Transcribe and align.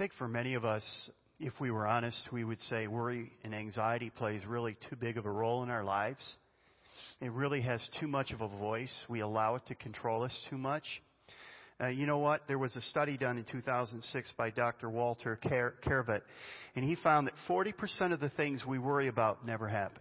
think 0.00 0.14
for 0.14 0.28
many 0.28 0.54
of 0.54 0.64
us, 0.64 0.82
if 1.40 1.52
we 1.60 1.70
were 1.70 1.86
honest, 1.86 2.16
we 2.32 2.42
would 2.42 2.58
say 2.70 2.86
worry 2.86 3.30
and 3.44 3.54
anxiety 3.54 4.08
plays 4.08 4.40
really 4.46 4.74
too 4.88 4.96
big 4.96 5.18
of 5.18 5.26
a 5.26 5.30
role 5.30 5.62
in 5.62 5.68
our 5.68 5.84
lives. 5.84 6.24
It 7.20 7.30
really 7.32 7.60
has 7.60 7.86
too 8.00 8.08
much 8.08 8.30
of 8.30 8.40
a 8.40 8.48
voice. 8.48 8.94
We 9.10 9.20
allow 9.20 9.56
it 9.56 9.62
to 9.68 9.74
control 9.74 10.22
us 10.22 10.34
too 10.48 10.56
much. 10.56 10.84
Uh, 11.78 11.88
you 11.88 12.06
know 12.06 12.16
what? 12.16 12.48
There 12.48 12.58
was 12.58 12.74
a 12.76 12.80
study 12.80 13.18
done 13.18 13.36
in 13.36 13.44
2006 13.44 14.32
by 14.38 14.48
Dr. 14.48 14.88
Walter 14.88 15.36
Calvert, 15.36 16.24
and 16.74 16.82
he 16.82 16.96
found 16.96 17.26
that 17.26 17.34
40% 17.46 18.14
of 18.14 18.20
the 18.20 18.30
things 18.30 18.62
we 18.66 18.78
worry 18.78 19.08
about 19.08 19.44
never 19.44 19.68
happen. 19.68 20.00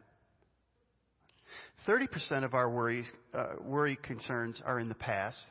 30% 1.85 2.45
of 2.45 2.53
our 2.53 2.69
worries, 2.69 3.11
uh, 3.33 3.55
worry 3.61 3.99
concerns 4.01 4.61
are 4.65 4.79
in 4.79 4.87
the 4.87 4.95
past. 4.95 5.43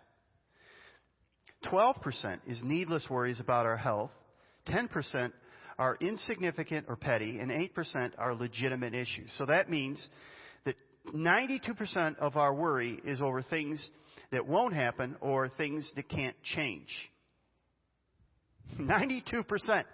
12% 1.66 2.38
is 2.46 2.62
needless 2.62 3.10
worries 3.10 3.40
about 3.40 3.66
our 3.66 3.76
health. 3.76 4.10
10% 4.68 5.32
are 5.78 5.96
insignificant 6.00 6.86
or 6.88 6.96
petty, 6.96 7.38
and 7.38 7.50
8% 7.50 8.12
are 8.18 8.34
legitimate 8.34 8.94
issues. 8.94 9.32
So 9.38 9.46
that 9.46 9.70
means 9.70 10.04
that 10.64 10.74
92% 11.14 12.18
of 12.18 12.36
our 12.36 12.54
worry 12.54 13.00
is 13.04 13.20
over 13.20 13.42
things 13.42 13.88
that 14.32 14.46
won't 14.46 14.74
happen 14.74 15.16
or 15.20 15.48
things 15.48 15.90
that 15.96 16.08
can't 16.08 16.36
change. 16.42 16.88
92% 18.78 19.84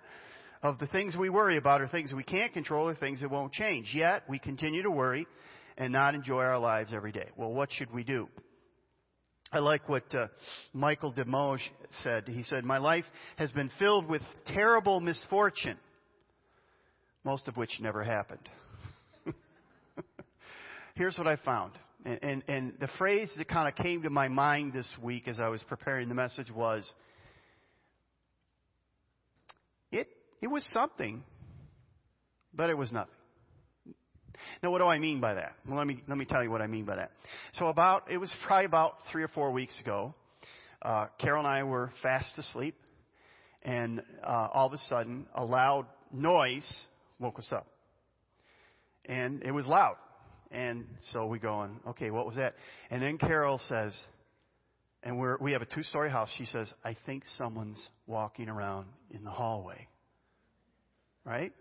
of 0.62 0.78
the 0.78 0.86
things 0.86 1.16
we 1.16 1.28
worry 1.28 1.58
about 1.58 1.82
are 1.82 1.88
things 1.88 2.12
we 2.12 2.24
can't 2.24 2.52
control 2.52 2.88
or 2.88 2.94
things 2.94 3.20
that 3.20 3.30
won't 3.30 3.52
change. 3.52 3.92
Yet, 3.94 4.24
we 4.28 4.38
continue 4.38 4.82
to 4.82 4.90
worry 4.90 5.26
and 5.76 5.92
not 5.92 6.14
enjoy 6.14 6.42
our 6.42 6.58
lives 6.58 6.92
every 6.94 7.12
day. 7.12 7.28
Well, 7.36 7.52
what 7.52 7.70
should 7.70 7.92
we 7.92 8.02
do? 8.04 8.28
I 9.54 9.60
like 9.60 9.88
what 9.88 10.12
uh, 10.12 10.26
Michael 10.72 11.12
DeMoge 11.12 11.60
said. 12.02 12.24
He 12.26 12.42
said, 12.42 12.64
My 12.64 12.78
life 12.78 13.04
has 13.36 13.52
been 13.52 13.70
filled 13.78 14.08
with 14.08 14.20
terrible 14.46 15.00
misfortune, 15.00 15.76
most 17.22 17.46
of 17.46 17.56
which 17.56 17.78
never 17.80 18.02
happened. 18.02 18.48
Here's 20.96 21.16
what 21.16 21.28
I 21.28 21.36
found. 21.36 21.70
And, 22.04 22.18
and, 22.22 22.44
and 22.48 22.72
the 22.80 22.88
phrase 22.98 23.30
that 23.38 23.46
kind 23.46 23.68
of 23.68 23.76
came 23.76 24.02
to 24.02 24.10
my 24.10 24.26
mind 24.26 24.72
this 24.72 24.90
week 25.00 25.28
as 25.28 25.38
I 25.38 25.46
was 25.46 25.62
preparing 25.68 26.08
the 26.08 26.16
message 26.16 26.50
was, 26.50 26.92
it, 29.92 30.08
it 30.42 30.48
was 30.48 30.68
something, 30.72 31.22
but 32.52 32.70
it 32.70 32.76
was 32.76 32.90
nothing. 32.90 33.13
Now, 34.62 34.70
what 34.70 34.78
do 34.78 34.84
I 34.84 34.98
mean 34.98 35.20
by 35.20 35.34
that? 35.34 35.52
Well, 35.66 35.78
let 35.78 35.86
me 35.86 36.02
let 36.08 36.18
me 36.18 36.24
tell 36.24 36.42
you 36.42 36.50
what 36.50 36.62
I 36.62 36.66
mean 36.66 36.84
by 36.84 36.96
that. 36.96 37.10
So, 37.58 37.66
about 37.66 38.10
it 38.10 38.18
was 38.18 38.32
probably 38.46 38.66
about 38.66 38.96
three 39.10 39.22
or 39.22 39.28
four 39.28 39.50
weeks 39.52 39.78
ago. 39.80 40.14
Uh, 40.82 41.06
Carol 41.18 41.40
and 41.40 41.48
I 41.48 41.62
were 41.62 41.90
fast 42.02 42.36
asleep, 42.38 42.76
and 43.62 44.02
uh, 44.22 44.48
all 44.52 44.66
of 44.66 44.72
a 44.72 44.78
sudden, 44.88 45.26
a 45.34 45.44
loud 45.44 45.86
noise 46.12 46.82
woke 47.18 47.38
us 47.38 47.48
up, 47.52 47.66
and 49.06 49.42
it 49.42 49.50
was 49.50 49.66
loud. 49.66 49.96
And 50.50 50.86
so 51.12 51.26
we 51.26 51.38
go. 51.38 51.68
Okay, 51.88 52.10
what 52.10 52.26
was 52.26 52.36
that? 52.36 52.54
And 52.90 53.02
then 53.02 53.18
Carol 53.18 53.58
says, 53.68 53.98
and 55.02 55.18
we're 55.18 55.36
we 55.38 55.52
have 55.52 55.62
a 55.62 55.66
two-story 55.66 56.10
house. 56.10 56.28
She 56.38 56.44
says, 56.46 56.72
"I 56.84 56.96
think 57.06 57.24
someone's 57.38 57.88
walking 58.06 58.48
around 58.48 58.86
in 59.10 59.24
the 59.24 59.30
hallway." 59.30 59.88
Right? 61.24 61.52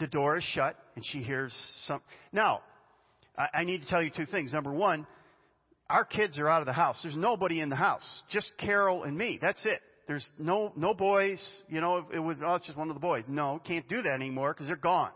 The 0.00 0.06
door 0.06 0.38
is 0.38 0.44
shut 0.44 0.76
and 0.96 1.04
she 1.04 1.18
hears 1.18 1.54
some. 1.86 2.00
Now, 2.32 2.62
I, 3.36 3.64
need 3.64 3.82
to 3.82 3.88
tell 3.88 4.02
you 4.02 4.10
two 4.10 4.26
things. 4.26 4.52
Number 4.52 4.72
one, 4.72 5.06
our 5.88 6.04
kids 6.04 6.38
are 6.38 6.48
out 6.48 6.60
of 6.60 6.66
the 6.66 6.72
house. 6.72 6.98
There's 7.02 7.16
nobody 7.16 7.60
in 7.60 7.68
the 7.68 7.76
house. 7.76 8.22
Just 8.30 8.52
Carol 8.58 9.04
and 9.04 9.16
me. 9.16 9.38
That's 9.40 9.64
it. 9.64 9.80
There's 10.08 10.26
no, 10.38 10.72
no 10.76 10.92
boys. 10.94 11.40
You 11.68 11.80
know, 11.80 12.04
it 12.12 12.18
was 12.18 12.36
oh, 12.44 12.56
it's 12.56 12.66
just 12.66 12.76
one 12.76 12.88
of 12.88 12.94
the 12.94 13.00
boys. 13.00 13.24
No, 13.28 13.60
can't 13.64 13.88
do 13.88 14.02
that 14.02 14.12
anymore 14.12 14.52
because 14.52 14.66
they're 14.66 14.76
gone. 14.76 15.10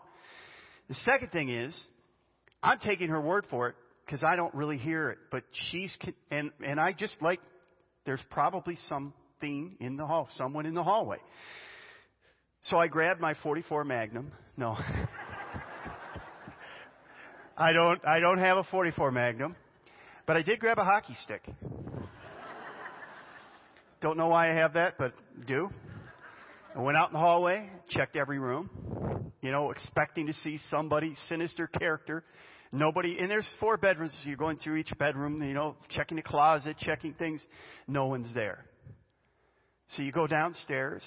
The 0.88 0.94
second 0.94 1.30
thing 1.32 1.48
is, 1.48 1.78
I'm 2.62 2.78
taking 2.78 3.09
her 3.09 3.20
word 3.20 3.47
for 3.50 3.69
it 3.69 3.75
because 4.04 4.22
I 4.22 4.36
don't 4.36 4.54
really 4.54 4.78
hear 4.78 5.10
it. 5.10 5.19
But 5.30 5.44
she's, 5.70 5.97
and, 6.30 6.50
and 6.64 6.78
I 6.78 6.92
just 6.92 7.20
like, 7.20 7.41
there's 8.06 8.22
probably 8.30 8.76
something 8.88 9.76
in 9.80 9.97
the 9.97 10.06
hall, 10.06 10.28
someone 10.36 10.66
in 10.66 10.75
the 10.75 10.84
hallway. 10.84 11.19
So 12.70 12.78
I 12.78 12.86
grabbed 12.86 13.20
my 13.20 13.34
44 13.42 13.84
Magnum. 13.84 14.32
No. 14.56 14.76
I 17.58 17.72
don't, 17.72 18.00
I 18.06 18.20
don't 18.20 18.38
have 18.38 18.56
a 18.56 18.64
44 18.64 19.10
Magnum, 19.12 19.54
but 20.26 20.36
I 20.36 20.42
did 20.42 20.60
grab 20.60 20.78
a 20.78 20.84
hockey 20.84 21.14
stick. 21.22 21.42
Don't 24.00 24.16
know 24.16 24.28
why 24.28 24.50
I 24.50 24.54
have 24.54 24.72
that, 24.74 24.94
but 24.98 25.12
do. 25.47 25.69
I 26.74 26.80
went 26.80 26.97
out 26.97 27.10
in 27.10 27.12
the 27.12 27.20
hallway, 27.20 27.69
checked 27.91 28.16
every 28.16 28.38
room, 28.38 29.30
you 29.42 29.53
know, 29.53 29.70
expecting 29.70 30.26
to 30.26 30.34
see 30.34 30.58
somebody, 30.70 31.14
sinister 31.28 31.66
character. 31.66 32.24
Nobody, 32.72 33.19
and 33.20 33.30
there's 33.30 33.48
four 33.60 33.76
bedrooms, 33.76 34.12
so 34.22 34.28
you're 34.28 34.36
going 34.36 34.56
through 34.56 34.76
each 34.76 34.91
bedroom, 34.98 35.42
you 35.42 35.54
know, 35.54 35.76
checking 35.91 36.16
the 36.16 36.22
closet, 36.22 36.76
checking 36.78 37.12
things. 37.14 37.44
No 37.86 38.06
one's 38.06 38.34
there. 38.34 38.64
So 39.91 40.03
you 40.03 40.10
go 40.10 40.26
downstairs, 40.26 41.03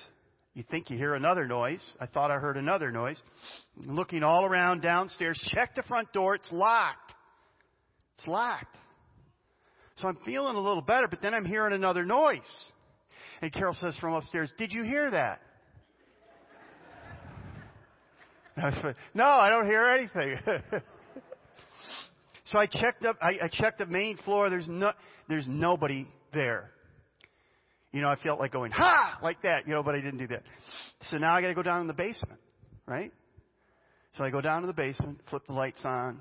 you 0.57 0.63
think 0.72 0.90
you 0.90 0.97
hear 0.97 1.13
another 1.13 1.45
noise. 1.47 1.88
I 2.00 2.07
thought 2.07 2.31
I 2.31 2.40
heard 2.40 2.57
another 2.57 2.91
noise. 2.91 3.22
Looking 3.75 4.23
all 4.23 4.44
around 4.44 4.81
downstairs, 4.81 5.40
check 5.53 5.75
the 5.75 5.84
front 5.84 6.12
door. 6.13 6.34
It's 6.34 6.51
locked. 6.51 7.13
It's 8.18 8.25
locked. 8.25 8.75
So 9.97 10.07
I'm 10.07 10.17
feeling 10.25 10.56
a 10.56 10.59
little 10.59 10.81
better, 10.81 11.07
but 11.07 11.22
then 11.22 11.35
I'm 11.35 11.46
hearing 11.46 11.73
another 11.73 12.06
noise. 12.06 12.40
And 13.44 13.53
Carol 13.53 13.75
says 13.75 13.96
from 14.01 14.16
upstairs, 14.16 14.51
Did 14.57 14.72
you 14.72 14.81
hear 14.81 15.12
that? 15.12 15.41
no, 19.13 19.25
I 19.25 19.50
don't 19.50 19.67
hear 19.67 19.88
anything. 19.90 20.40
so 22.46 22.57
I 22.57 22.66
checked 22.66 23.06
up. 23.06 23.17
I, 23.22 23.44
I 23.44 23.47
checked 23.47 23.78
the 23.78 23.85
main 23.85 24.17
floor. 24.17 24.50
There's 24.50 24.67
no. 24.67 24.91
There's 25.29 25.46
nobody 25.47 26.07
there. 26.34 26.72
You 27.97 28.03
know, 28.03 28.09
I 28.09 28.16
felt 28.18 28.40
like 28.40 28.52
going, 28.52 28.72
ha! 28.72 29.18
Like 29.24 29.41
that, 29.41 29.68
you 29.68 29.74
know, 29.74 29.81
but 29.81 29.96
I 29.96 30.02
didn't 30.02 30.19
do 30.19 30.28
that. 30.28 30.44
So 31.09 31.18
now 31.18 31.34
I 31.34 31.41
gotta 31.41 31.56
go 31.56 31.63
down 31.63 31.81
in 31.81 31.88
the 31.88 31.96
basement, 31.96 32.40
right? 32.85 33.12
So 34.13 34.24
I 34.24 34.30
go 34.30 34.40
down 34.40 34.62
to 34.62 34.68
the 34.68 34.74
basement, 34.74 35.19
flip 35.31 35.41
the 35.47 35.53
lights 35.53 35.80
on, 35.84 36.19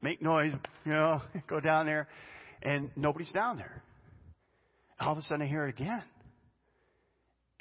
make 0.00 0.22
noise, 0.22 0.54
you 0.86 0.92
know, 0.92 1.20
go 1.46 1.60
down 1.60 1.84
there, 1.84 2.08
and 2.62 2.90
nobody's 2.96 3.30
down 3.30 3.58
there. 3.58 3.82
All 4.98 5.12
of 5.12 5.18
a 5.18 5.20
sudden 5.20 5.42
I 5.42 5.46
hear 5.50 5.66
it 5.66 5.78
again. 5.78 6.02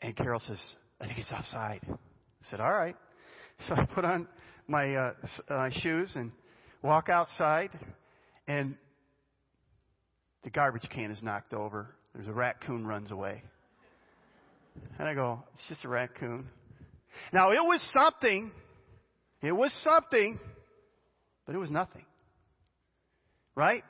And 0.02 0.16
Carol 0.16 0.40
says, 0.40 0.62
I 1.02 1.08
think 1.08 1.20
it's 1.20 1.32
outside. 1.34 1.82
I 1.90 2.50
said, 2.50 2.62
all 2.62 2.72
right. 2.72 2.96
So 3.68 3.74
I 3.74 3.84
put 3.84 4.06
on 4.06 4.30
my 4.68 4.94
uh, 4.94 5.14
uh, 5.50 5.70
shoes 5.82 6.12
and 6.16 6.32
walk 6.84 7.10
outside, 7.10 7.72
and 8.48 8.78
the 10.46 10.52
garbage 10.52 10.88
can 10.90 11.12
is 11.12 11.22
knocked 11.22 11.54
over. 11.54 11.96
There's 12.16 12.28
a 12.28 12.34
raccoon 12.34 12.88
runs 12.88 13.12
away. 13.12 13.44
And 15.00 15.08
I 15.08 15.14
go, 15.14 15.44
it's 15.56 15.68
just 15.70 15.86
a 15.86 15.88
raccoon. 15.88 16.48
Now 17.32 17.52
it 17.52 17.64
was 17.64 17.82
something. 17.94 18.52
It 19.42 19.52
was 19.52 19.72
something, 19.84 20.40
but 21.46 21.56
it 21.56 21.60
was 21.60 21.70
nothing. 21.70 22.06
Right? 23.56 23.84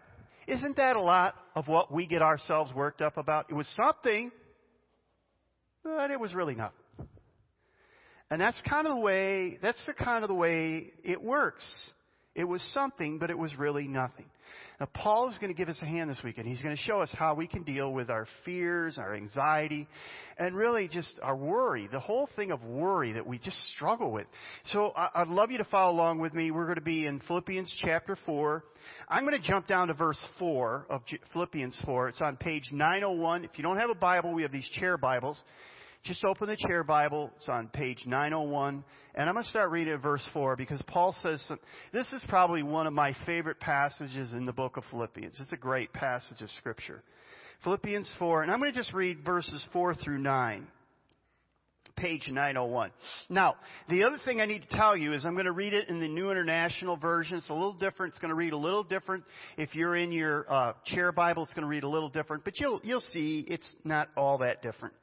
Isn't 0.47 0.77
that 0.77 0.95
a 0.95 1.01
lot 1.01 1.35
of 1.55 1.67
what 1.67 1.91
we 1.91 2.07
get 2.07 2.21
ourselves 2.21 2.73
worked 2.73 3.01
up 3.01 3.17
about? 3.17 3.47
It 3.49 3.53
was 3.53 3.67
something, 3.75 4.31
but 5.83 6.11
it 6.11 6.19
was 6.19 6.33
really 6.33 6.55
nothing. 6.55 6.73
And 8.29 8.41
that's 8.41 8.61
kind 8.69 8.87
of 8.87 8.95
the 8.95 9.01
way, 9.01 9.57
that's 9.61 9.83
the 9.85 9.93
kind 9.93 10.23
of 10.23 10.27
the 10.27 10.35
way 10.35 10.91
it 11.03 11.21
works. 11.21 11.65
It 12.35 12.43
was 12.43 12.61
something, 12.73 13.19
but 13.19 13.29
it 13.29 13.37
was 13.37 13.57
really 13.57 13.87
nothing. 13.87 14.25
Now, 14.79 14.87
Paul 14.93 15.29
is 15.29 15.37
going 15.39 15.51
to 15.51 15.57
give 15.57 15.69
us 15.69 15.77
a 15.81 15.85
hand 15.85 16.07
this 16.07 16.21
weekend. 16.23 16.47
He's 16.47 16.61
going 16.61 16.75
to 16.75 16.81
show 16.81 17.01
us 17.01 17.09
how 17.11 17.33
we 17.33 17.47
can 17.47 17.63
deal 17.63 17.91
with 17.91 18.11
our 18.11 18.27
fears, 18.45 18.99
our 18.99 19.15
anxiety, 19.15 19.87
and 20.37 20.55
really 20.55 20.87
just 20.87 21.19
our 21.23 21.35
worry, 21.35 21.89
the 21.91 21.99
whole 21.99 22.29
thing 22.35 22.51
of 22.51 22.63
worry 22.63 23.13
that 23.13 23.25
we 23.25 23.39
just 23.39 23.57
struggle 23.75 24.11
with. 24.11 24.27
So 24.65 24.93
I'd 24.95 25.29
love 25.29 25.49
you 25.49 25.57
to 25.57 25.63
follow 25.63 25.95
along 25.95 26.19
with 26.19 26.35
me. 26.35 26.51
We're 26.51 26.65
going 26.65 26.75
to 26.75 26.81
be 26.81 27.07
in 27.07 27.19
Philippians 27.21 27.73
chapter 27.83 28.15
4. 28.23 28.63
I'm 29.09 29.25
going 29.25 29.41
to 29.41 29.47
jump 29.47 29.65
down 29.65 29.87
to 29.87 29.95
verse 29.95 30.23
4 30.37 30.85
of 30.91 31.01
Philippians 31.33 31.75
4. 31.83 32.09
It's 32.09 32.21
on 32.21 32.37
page 32.37 32.65
901. 32.71 33.45
If 33.45 33.51
you 33.55 33.63
don't 33.63 33.77
have 33.77 33.89
a 33.89 33.95
Bible, 33.95 34.31
we 34.31 34.43
have 34.43 34.51
these 34.51 34.69
chair 34.75 34.95
Bibles. 34.95 35.41
Just 36.03 36.23
open 36.23 36.47
the 36.47 36.55
chair 36.55 36.83
Bible. 36.83 37.31
It's 37.35 37.49
on 37.49 37.67
page 37.67 38.03
901. 38.05 38.83
And 39.15 39.29
I'm 39.29 39.35
going 39.35 39.43
to 39.43 39.49
start 39.49 39.71
reading 39.71 39.93
at 39.93 40.01
verse 40.01 40.27
4 40.33 40.55
because 40.55 40.81
Paul 40.87 41.15
says 41.21 41.43
some, 41.47 41.59
this 41.91 42.11
is 42.13 42.23
probably 42.29 42.63
one 42.63 42.87
of 42.87 42.93
my 42.93 43.15
favorite 43.25 43.59
passages 43.59 44.33
in 44.33 44.45
the 44.45 44.53
book 44.53 44.77
of 44.77 44.83
Philippians. 44.91 45.39
It's 45.39 45.51
a 45.51 45.57
great 45.57 45.91
passage 45.91 46.41
of 46.41 46.49
Scripture. 46.51 47.03
Philippians 47.63 48.09
4, 48.19 48.43
and 48.43 48.51
I'm 48.51 48.59
going 48.59 48.71
to 48.71 48.77
just 48.77 48.93
read 48.93 49.25
verses 49.25 49.63
4 49.73 49.95
through 49.95 50.19
9 50.19 50.67
page 51.97 52.27
901. 52.27 52.91
Now, 53.29 53.55
the 53.89 54.03
other 54.03 54.17
thing 54.23 54.39
I 54.39 54.45
need 54.45 54.61
to 54.69 54.77
tell 54.77 54.95
you 54.95 55.13
is 55.13 55.25
I'm 55.25 55.33
going 55.33 55.45
to 55.45 55.51
read 55.51 55.73
it 55.73 55.89
in 55.89 55.99
the 55.99 56.07
New 56.07 56.31
International 56.31 56.95
Version. 56.95 57.37
It's 57.37 57.49
a 57.49 57.53
little 57.53 57.73
different. 57.73 58.13
It's 58.13 58.21
going 58.21 58.29
to 58.29 58.35
read 58.35 58.53
a 58.53 58.57
little 58.57 58.83
different. 58.83 59.23
If 59.57 59.75
you're 59.75 59.95
in 59.95 60.11
your 60.11 60.45
uh, 60.51 60.73
chair 60.85 61.11
Bible, 61.11 61.43
it's 61.43 61.53
going 61.53 61.63
to 61.63 61.69
read 61.69 61.83
a 61.83 61.89
little 61.89 62.09
different. 62.09 62.45
But 62.45 62.59
you'll 62.59 62.79
you'll 62.83 63.01
see 63.01 63.43
it's 63.47 63.75
not 63.83 64.09
all 64.15 64.37
that 64.37 64.61
different. 64.61 64.93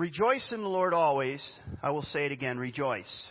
Rejoice 0.00 0.50
in 0.50 0.62
the 0.62 0.66
Lord 0.66 0.94
always. 0.94 1.46
I 1.82 1.90
will 1.90 2.00
say 2.00 2.24
it 2.24 2.32
again, 2.32 2.58
rejoice. 2.58 3.28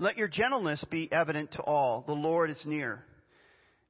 Let 0.00 0.16
your 0.16 0.26
gentleness 0.26 0.84
be 0.90 1.08
evident 1.12 1.52
to 1.52 1.62
all. 1.62 2.02
The 2.04 2.14
Lord 2.14 2.50
is 2.50 2.60
near. 2.64 3.04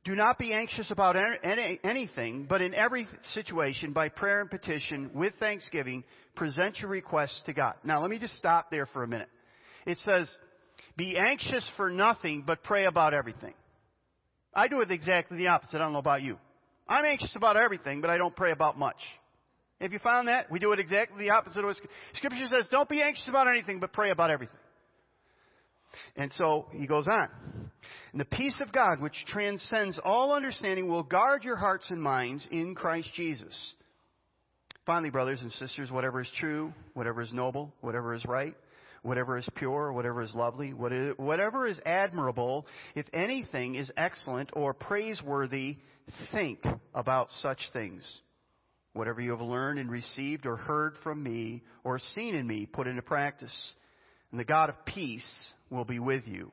Do 0.05 0.15
not 0.15 0.39
be 0.39 0.53
anxious 0.53 0.91
about 0.91 1.17
any, 1.17 1.81
anything, 1.83 2.45
but 2.47 2.61
in 2.61 2.75
every 2.75 3.09
situation, 3.33 3.95
by 3.95 4.11
prayer 4.11 4.43
and 4.43 4.51
petition, 4.51 5.13
with 5.15 5.33
thanksgiving, 5.41 6.05
present 6.37 6.79
your 6.79 6.91
requests 6.91 7.41
to 7.47 7.55
God. 7.55 7.77
Now, 7.83 8.03
let 8.03 8.11
me 8.11 8.19
just 8.19 8.37
stop 8.37 8.71
there 8.71 8.85
for 8.85 9.03
a 9.03 9.09
minute. 9.09 9.31
It 9.87 9.97
says, 10.05 10.31
be 10.99 11.17
anxious 11.17 11.67
for 11.79 11.89
nothing, 11.89 12.45
but 12.47 12.63
pray 12.63 12.85
about 12.85 13.15
everything. 13.15 13.55
I 14.53 14.69
do 14.69 14.83
it 14.83 14.91
exactly 14.91 15.39
the 15.39 15.47
opposite. 15.47 15.77
I 15.77 15.85
don't 15.85 15.95
know 15.95 16.01
about 16.01 16.21
you. 16.21 16.37
I'm 16.87 17.07
anxious 17.07 17.35
about 17.35 17.57
everything, 17.57 18.03
but 18.03 18.11
I 18.11 18.19
don't 18.19 18.37
pray 18.37 18.51
about 18.51 18.79
much. 18.79 19.01
Have 19.81 19.93
you 19.93 19.99
found 20.01 20.29
that? 20.29 20.51
We 20.51 20.59
do 20.59 20.73
it 20.73 20.81
exactly 20.81 21.25
the 21.25 21.31
opposite 21.31 21.61
of 21.61 21.67
what 21.67 21.77
Scripture 22.15 22.47
says. 22.47 22.67
Don't 22.71 22.89
be 22.89 23.01
anxious 23.01 23.29
about 23.29 23.47
anything, 23.49 23.79
but 23.79 23.93
pray 23.93 24.11
about 24.11 24.31
everything. 24.31 24.57
And 26.17 26.33
so 26.33 26.67
he 26.73 26.87
goes 26.87 27.07
on. 27.07 27.29
And 28.13 28.21
the 28.21 28.25
peace 28.25 28.61
of 28.61 28.73
God, 28.73 29.01
which 29.01 29.15
transcends 29.29 29.99
all 30.05 30.33
understanding, 30.33 30.89
will 30.89 31.03
guard 31.03 31.45
your 31.45 31.57
hearts 31.57 31.87
and 31.91 32.03
minds 32.03 32.47
in 32.51 32.75
Christ 32.75 33.09
Jesus. 33.15 33.75
Finally, 34.85 35.11
brothers 35.11 35.41
and 35.41 35.53
sisters, 35.53 35.91
whatever 35.91 36.21
is 36.21 36.29
true, 36.39 36.73
whatever 36.95 37.23
is 37.23 37.33
noble, 37.33 37.73
whatever 37.81 38.15
is 38.15 38.25
right, 38.27 38.55
whatever 39.03 39.37
is 39.37 39.49
pure, 39.55 39.93
whatever 39.93 40.23
is 40.23 40.35
lovely, 40.35 40.73
whatever 40.73 41.67
is 41.67 41.79
admirable, 41.87 42.67
if 42.95 43.07
anything 43.13 43.75
is 43.77 43.91
excellent 43.97 44.51
or 44.55 44.75
praiseworthy, 44.75 45.77
think 46.33 46.59
about 46.95 47.31
such 47.41 47.61
things. 47.73 48.21
Whatever 48.93 49.21
you 49.21 49.31
have 49.31 49.41
learned 49.41 49.79
and 49.79 49.91
received 49.91 50.47
or 50.47 50.57
heard 50.57 50.95
from 51.03 51.23
me 51.23 51.63
or 51.85 51.99
seen 52.15 52.35
in 52.35 52.47
me, 52.47 52.67
put 52.67 52.87
into 52.87 53.03
practice. 53.03 53.55
And 54.31 54.41
the 54.41 54.45
God 54.45 54.69
of 54.69 54.85
peace 54.85 55.29
will 55.71 55.85
be 55.85 55.99
with 55.99 56.23
you. 56.27 56.51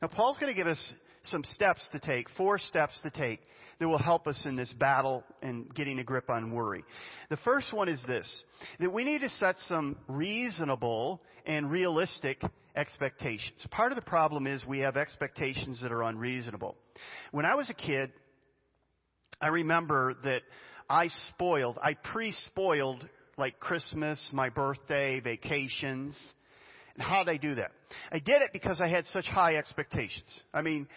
Now, 0.00 0.08
Paul's 0.08 0.38
going 0.38 0.52
to 0.52 0.56
give 0.56 0.66
us 0.66 0.92
some 1.24 1.44
steps 1.44 1.86
to 1.92 1.98
take, 1.98 2.28
four 2.36 2.58
steps 2.58 2.98
to 3.02 3.10
take 3.10 3.40
that 3.78 3.88
will 3.88 3.98
help 3.98 4.26
us 4.26 4.40
in 4.44 4.56
this 4.56 4.72
battle 4.74 5.22
and 5.42 5.72
getting 5.74 5.98
a 5.98 6.04
grip 6.04 6.30
on 6.30 6.50
worry. 6.50 6.82
The 7.28 7.36
first 7.38 7.72
one 7.72 7.88
is 7.88 8.00
this, 8.06 8.44
that 8.80 8.92
we 8.92 9.04
need 9.04 9.20
to 9.20 9.28
set 9.28 9.56
some 9.60 9.96
reasonable 10.08 11.20
and 11.44 11.70
realistic 11.70 12.42
expectations. 12.74 13.66
Part 13.70 13.92
of 13.92 13.96
the 13.96 14.02
problem 14.02 14.46
is 14.46 14.64
we 14.64 14.80
have 14.80 14.96
expectations 14.96 15.82
that 15.82 15.92
are 15.92 16.04
unreasonable. 16.04 16.76
When 17.32 17.44
I 17.44 17.54
was 17.54 17.68
a 17.68 17.74
kid, 17.74 18.12
I 19.40 19.48
remember 19.48 20.14
that 20.24 20.42
I 20.88 21.08
spoiled, 21.28 21.78
I 21.82 21.94
pre-spoiled 21.94 23.08
like 23.36 23.60
Christmas, 23.60 24.24
my 24.32 24.48
birthday, 24.48 25.20
vacations. 25.20 26.14
And 26.94 27.04
how 27.04 27.24
did 27.24 27.30
I 27.30 27.36
do 27.36 27.56
that? 27.56 27.72
I 28.10 28.18
did 28.18 28.40
it 28.40 28.50
because 28.54 28.80
I 28.80 28.88
had 28.88 29.04
such 29.06 29.26
high 29.26 29.56
expectations. 29.56 30.28
I 30.54 30.62
mean, 30.62 30.88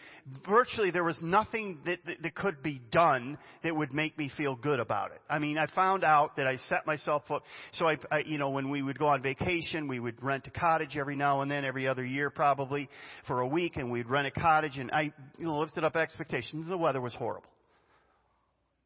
virtually 0.48 0.92
there 0.92 1.04
was 1.04 1.18
nothing 1.22 1.80
that, 1.86 2.00
that, 2.06 2.22
that, 2.24 2.36
could 2.36 2.64
be 2.64 2.82
done 2.90 3.38
that 3.64 3.76
would 3.76 3.94
make 3.94 4.18
me 4.18 4.32
feel 4.38 4.56
good 4.56 4.80
about 4.80 5.12
it. 5.12 5.22
I 5.30 5.40
mean, 5.40 5.58
I 5.58 5.68
found 5.76 6.06
out 6.06 6.38
that 6.38 6.48
I 6.48 6.56
set 6.70 6.88
myself 6.88 7.24
up. 7.30 7.44
So 7.74 7.90
I, 7.90 7.98
I, 8.10 8.20
you 8.20 8.38
know, 8.38 8.50
when 8.50 8.70
we 8.70 8.82
would 8.82 8.98
go 8.98 9.08
on 9.08 9.22
vacation, 9.22 9.90
we 9.90 10.00
would 10.00 10.24
rent 10.24 10.48
a 10.48 10.52
cottage 10.52 10.96
every 10.98 11.18
now 11.18 11.42
and 11.42 11.52
then, 11.52 11.66
every 11.66 11.86
other 11.86 12.06
year 12.06 12.30
probably, 12.30 12.90
for 13.28 13.42
a 13.42 13.48
week, 13.48 13.76
and 13.76 13.92
we'd 13.92 14.08
rent 14.10 14.28
a 14.28 14.32
cottage, 14.32 14.78
and 14.78 14.92
I, 14.92 15.12
you 15.38 15.46
know, 15.46 15.60
lifted 15.60 15.84
up 15.84 15.98
expectations. 15.98 16.70
The 16.70 16.78
weather 16.78 17.02
was 17.02 17.14
horrible 17.14 17.50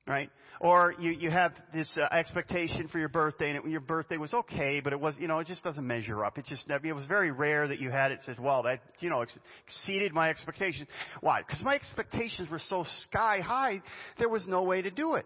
right? 0.08 0.30
Or 0.60 0.94
you, 1.00 1.12
you 1.12 1.30
have 1.30 1.54
this 1.74 1.90
uh, 1.98 2.14
expectation 2.14 2.88
for 2.88 3.00
your 3.00 3.10
birthday, 3.10 3.50
and 3.50 3.58
it, 3.58 3.70
your 3.70 3.80
birthday 3.80 4.18
was 4.18 4.34
okay, 4.34 4.82
but 4.82 4.94
it 4.94 5.00
was, 5.00 5.16
you 5.20 5.28
know, 5.28 5.40
it 5.40 5.48
just 5.48 5.64
doesn't 5.64 5.86
measure 5.86 6.24
up. 6.26 6.38
It 6.38 6.46
just, 6.46 6.70
it 6.70 6.94
was 6.94 7.06
very 7.06 7.32
rare 7.32 7.68
that 7.68 7.80
you 7.80 7.90
had 7.90 8.12
it 8.12 8.20
says, 8.26 8.38
well, 8.40 8.64
that, 8.64 8.82
you 9.00 9.10
know, 9.10 9.22
ex- 9.22 9.38
exceeded 9.66 10.14
my 10.14 10.30
expectations. 10.30 10.88
Why? 11.22 11.42
Because 11.42 11.64
my 11.64 11.76
expectations 11.76 12.50
were 12.50 12.60
so 12.60 12.86
sky 13.04 13.40
high, 13.40 13.82
there 14.18 14.30
was 14.30 14.46
no 14.48 14.64
way 14.64 14.82
to 14.82 14.92
do 14.92 15.16
it. 15.16 15.26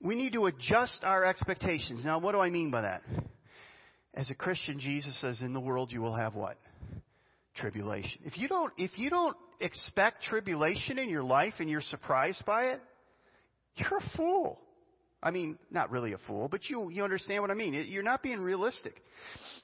We 0.00 0.14
need 0.14 0.34
to 0.34 0.46
adjust 0.46 1.00
our 1.02 1.24
expectations. 1.24 2.04
Now, 2.04 2.18
what 2.18 2.32
do 2.32 2.40
I 2.40 2.50
mean 2.50 2.70
by 2.70 2.82
that? 2.82 3.02
As 4.12 4.28
a 4.30 4.34
Christian, 4.34 4.78
Jesus 4.78 5.18
says, 5.20 5.40
in 5.40 5.52
the 5.52 5.60
world 5.60 5.92
you 5.92 6.00
will 6.00 6.14
have 6.14 6.34
what? 6.34 6.58
Tribulation. 7.54 8.20
If 8.24 8.36
you 8.36 8.48
don't, 8.48 8.72
if 8.76 8.98
you 8.98 9.08
don't 9.08 9.36
expect 9.60 10.22
tribulation 10.24 10.98
in 10.98 11.08
your 11.08 11.22
life 11.22 11.54
and 11.58 11.70
you're 11.70 11.80
surprised 11.80 12.44
by 12.44 12.64
it, 12.72 12.80
you're 13.76 13.98
a 13.98 14.16
fool. 14.16 14.58
I 15.22 15.30
mean, 15.30 15.58
not 15.70 15.90
really 15.90 16.12
a 16.12 16.18
fool, 16.26 16.48
but 16.48 16.68
you, 16.68 16.90
you 16.90 17.02
understand 17.02 17.42
what 17.42 17.50
I 17.50 17.54
mean. 17.54 17.74
You're 17.88 18.02
not 18.02 18.22
being 18.22 18.40
realistic. 18.40 19.02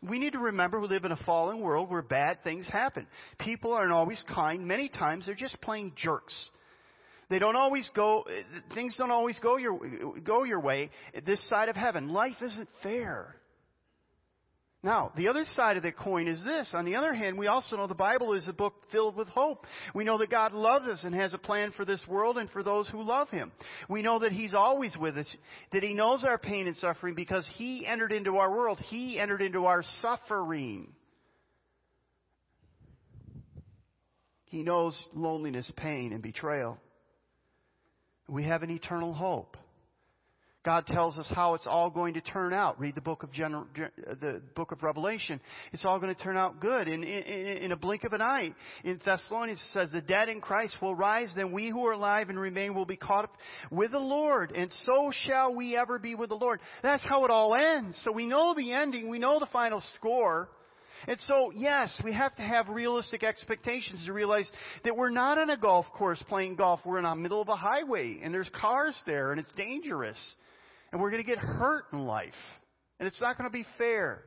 We 0.03 0.19
need 0.19 0.32
to 0.32 0.38
remember 0.38 0.81
we 0.81 0.88
live 0.88 1.05
in 1.05 1.12
a 1.12 1.25
fallen 1.25 1.61
world 1.61 1.91
where 1.91 2.03
bad 2.03 2.43
things 2.43 2.67
happen. 2.69 3.06
People 3.38 3.73
aren't 3.73 3.93
always 3.93 4.23
kind. 4.35 4.67
Many 4.67 4.88
times 4.88 5.26
they're 5.26 5.35
just 5.35 5.61
plain 5.61 5.93
jerks. 5.94 6.35
They 7.31 7.38
don't 7.38 7.56
always 7.56 7.88
go, 7.94 8.25
things 8.75 8.97
don't 8.99 9.11
always 9.11 9.38
go 9.38 9.56
your, 9.56 9.79
go 10.25 10.43
your 10.44 10.61
way 10.61 10.91
this 11.25 11.47
side 11.49 11.69
of 11.69 11.76
heaven. 11.76 12.09
Life 12.09 12.37
isn't 12.43 12.69
fair. 12.82 13.37
Now, 14.84 15.12
the 15.17 15.29
other 15.29 15.44
side 15.55 15.76
of 15.76 15.84
the 15.84 15.93
coin 15.93 16.26
is 16.26 16.43
this. 16.43 16.73
On 16.75 16.84
the 16.84 16.96
other 16.96 17.14
hand, 17.14 17.38
we 17.38 17.46
also 17.46 17.76
know 17.76 17.87
the 17.87 17.94
Bible 17.94 18.32
is 18.32 18.49
a 18.49 18.52
book 18.52 18.75
filled 18.90 19.14
with 19.14 19.29
hope. 19.29 19.64
We 19.94 20.02
know 20.02 20.19
that 20.19 20.31
God 20.31 20.55
loves 20.55 20.87
us 20.88 21.05
and 21.05 21.14
has 21.14 21.34
a 21.34 21.38
plan 21.38 21.70
for 21.76 21.84
this 21.84 22.02
world 22.08 22.37
and 22.37 22.50
for 22.50 22.64
those 22.64 22.88
who 22.88 23.00
love 23.00 23.29
Him. 23.29 23.52
We 23.88 24.02
know 24.02 24.19
that 24.19 24.32
He's 24.32 24.55
always 24.55 24.96
with 24.96 25.17
us, 25.17 25.37
that 25.73 25.84
He 25.84 25.94
knows 25.94 26.25
our 26.25 26.37
pain 26.37 26.67
and 26.67 26.76
suffering 26.76 27.14
because 27.14 27.49
He 27.55 27.87
entered 27.87 28.11
into 28.11 28.38
our 28.38 28.50
world. 28.50 28.81
He 28.88 29.20
entered 29.20 29.40
into 29.40 29.67
our 29.67 29.84
suffering. 30.00 30.88
He 34.46 34.64
knows 34.64 34.99
loneliness, 35.14 35.70
pain, 35.76 36.12
and 36.12 36.23
betrayal. 36.23 36.76
We 38.28 38.44
have 38.44 38.64
an 38.64 38.70
eternal 38.70 39.14
hope. 39.14 39.56
God 40.64 40.87
tells 40.87 41.19
us 41.19 41.26
how 41.35 41.55
it's 41.55 41.67
all 41.67 41.91
going 41.91 42.14
to 42.14 42.20
turn 42.20 42.53
out. 42.53 42.79
Read 42.79 42.94
the 42.94 43.00
book 43.00 43.25
of 43.25 43.32
Gen- 43.32 43.66
the 43.75 44.40
book 44.54 44.71
of 44.71 44.83
Revelation. 44.85 45.40
It's 45.73 45.85
all 45.85 45.99
going 45.99 46.14
to 46.14 46.23
turn 46.23 46.37
out 46.37 46.61
good 46.61 46.87
in, 46.87 47.02
in, 47.02 47.57
in 47.57 47.73
a 47.73 47.76
blink 47.76 48.04
of 48.04 48.12
an 48.12 48.23
eye. 48.23 48.54
In 48.85 49.00
Thessalonians 49.04 49.59
it 49.59 49.73
says, 49.73 49.90
"The 49.90 50.00
dead 50.00 50.28
in 50.28 50.40
Christ 50.40 50.76
will 50.81 50.95
rise; 50.95 51.33
then 51.35 51.50
we 51.50 51.69
who 51.69 51.85
are 51.87 51.92
alive 51.92 52.28
and 52.28 52.38
remain 52.38 52.75
will 52.75 52.85
be 52.85 52.97
caught 52.97 53.25
up 53.25 53.35
with 53.73 53.90
the 53.90 53.99
Lord, 53.99 54.52
and 54.52 54.71
so 54.85 55.11
shall 55.26 55.52
we 55.52 55.76
ever 55.76 55.99
be 55.99 56.14
with 56.14 56.28
the 56.28 56.37
Lord." 56.37 56.61
That's 56.81 57.02
how 57.02 57.25
it 57.25 57.31
all 57.33 57.57
ends. 57.57 58.00
So 58.04 58.12
we 58.12 58.26
know 58.26 58.54
the 58.54 58.73
ending. 58.73 59.11
We 59.11 59.19
know 59.19 59.40
the 59.40 59.47
final 59.47 59.83
score. 59.97 60.49
And 61.09 61.19
so, 61.19 61.50
yes, 61.52 62.00
we 62.04 62.12
have 62.12 62.33
to 62.37 62.42
have 62.42 62.69
realistic 62.69 63.25
expectations 63.25 64.04
to 64.07 64.12
realize 64.12 64.49
that 64.85 64.97
we're 64.97 65.11
not 65.11 65.37
on 65.37 65.50
a 65.50 65.57
golf 65.57 65.87
course 65.92 66.23
playing 66.28 66.54
golf. 66.54 66.78
We're 66.85 66.99
in 66.99 67.04
the 67.04 67.16
middle 67.16 67.42
of 67.42 67.49
a 67.49 67.57
highway, 67.57 68.21
and 68.23 68.33
there's 68.33 68.50
cars 68.50 68.97
there, 69.04 69.33
and 69.33 69.40
it's 69.40 69.50
dangerous 69.57 70.35
and 70.92 71.00
we're 71.00 71.11
going 71.11 71.22
to 71.22 71.28
get 71.28 71.38
hurt 71.38 71.84
in 71.92 72.04
life. 72.04 72.32
And 73.00 73.06
it's 73.06 73.20
not 73.20 73.37
going 73.37 73.49
to 73.49 73.52
be 73.52 73.66
fair. 73.78 74.22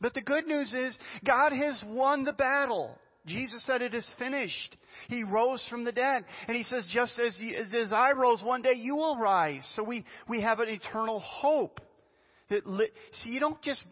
But 0.00 0.14
the 0.14 0.20
good 0.20 0.46
news 0.46 0.72
is 0.72 0.96
God 1.26 1.52
has 1.52 1.82
won 1.86 2.24
the 2.24 2.32
battle. 2.32 2.96
Jesus 3.26 3.64
said 3.64 3.82
it 3.82 3.94
is 3.94 4.08
finished. 4.18 4.76
He 5.08 5.24
rose 5.24 5.64
from 5.70 5.84
the 5.84 5.92
dead. 5.92 6.24
And 6.46 6.56
he 6.56 6.62
says, 6.62 6.86
just 6.92 7.18
as, 7.18 7.34
you, 7.38 7.56
as 7.56 7.92
I 7.92 8.12
rose 8.12 8.42
one 8.42 8.62
day, 8.62 8.74
you 8.74 8.96
will 8.96 9.16
rise. 9.16 9.66
So 9.74 9.82
we, 9.82 10.04
we 10.28 10.42
have 10.42 10.60
an 10.60 10.68
eternal 10.68 11.20
hope. 11.20 11.80
That 12.50 12.66
li- 12.66 12.90
See, 13.22 13.30
you 13.30 13.40
don't 13.40 13.60
just 13.62 13.82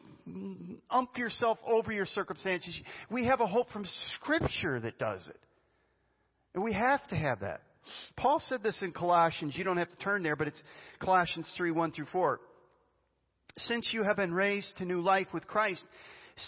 ump 0.90 1.16
yourself 1.16 1.59
over 1.66 1.92
your 1.92 2.07
circumstances. 2.07 2.78
We 3.11 3.25
have 3.26 3.40
a 3.40 3.47
hope 3.47 3.71
from 3.71 3.87
Scripture 4.21 4.78
that 4.81 4.99
does 4.99 5.26
it. 5.28 5.40
And 6.54 6.62
we 6.62 6.75
have 6.75 7.04
to 7.09 7.16
have 7.16 7.40
that. 7.40 7.62
Paul 8.17 8.41
said 8.49 8.62
this 8.62 8.79
in 8.83 8.93
Colossians. 8.93 9.57
You 9.57 9.65
don't 9.65 9.77
have 9.77 9.89
to 9.89 9.97
turn 9.97 10.23
there, 10.23 10.37
but 10.37 10.49
it's 10.49 10.62
Colossians 11.01 11.51
3 11.57 11.71
1 11.71 11.93
through 11.93 12.07
4. 12.12 12.41
Since 13.59 13.89
you 13.93 14.03
have 14.03 14.17
been 14.17 14.33
raised 14.33 14.77
to 14.79 14.85
new 14.85 15.01
life 15.01 15.29
with 15.35 15.47
Christ, 15.47 15.85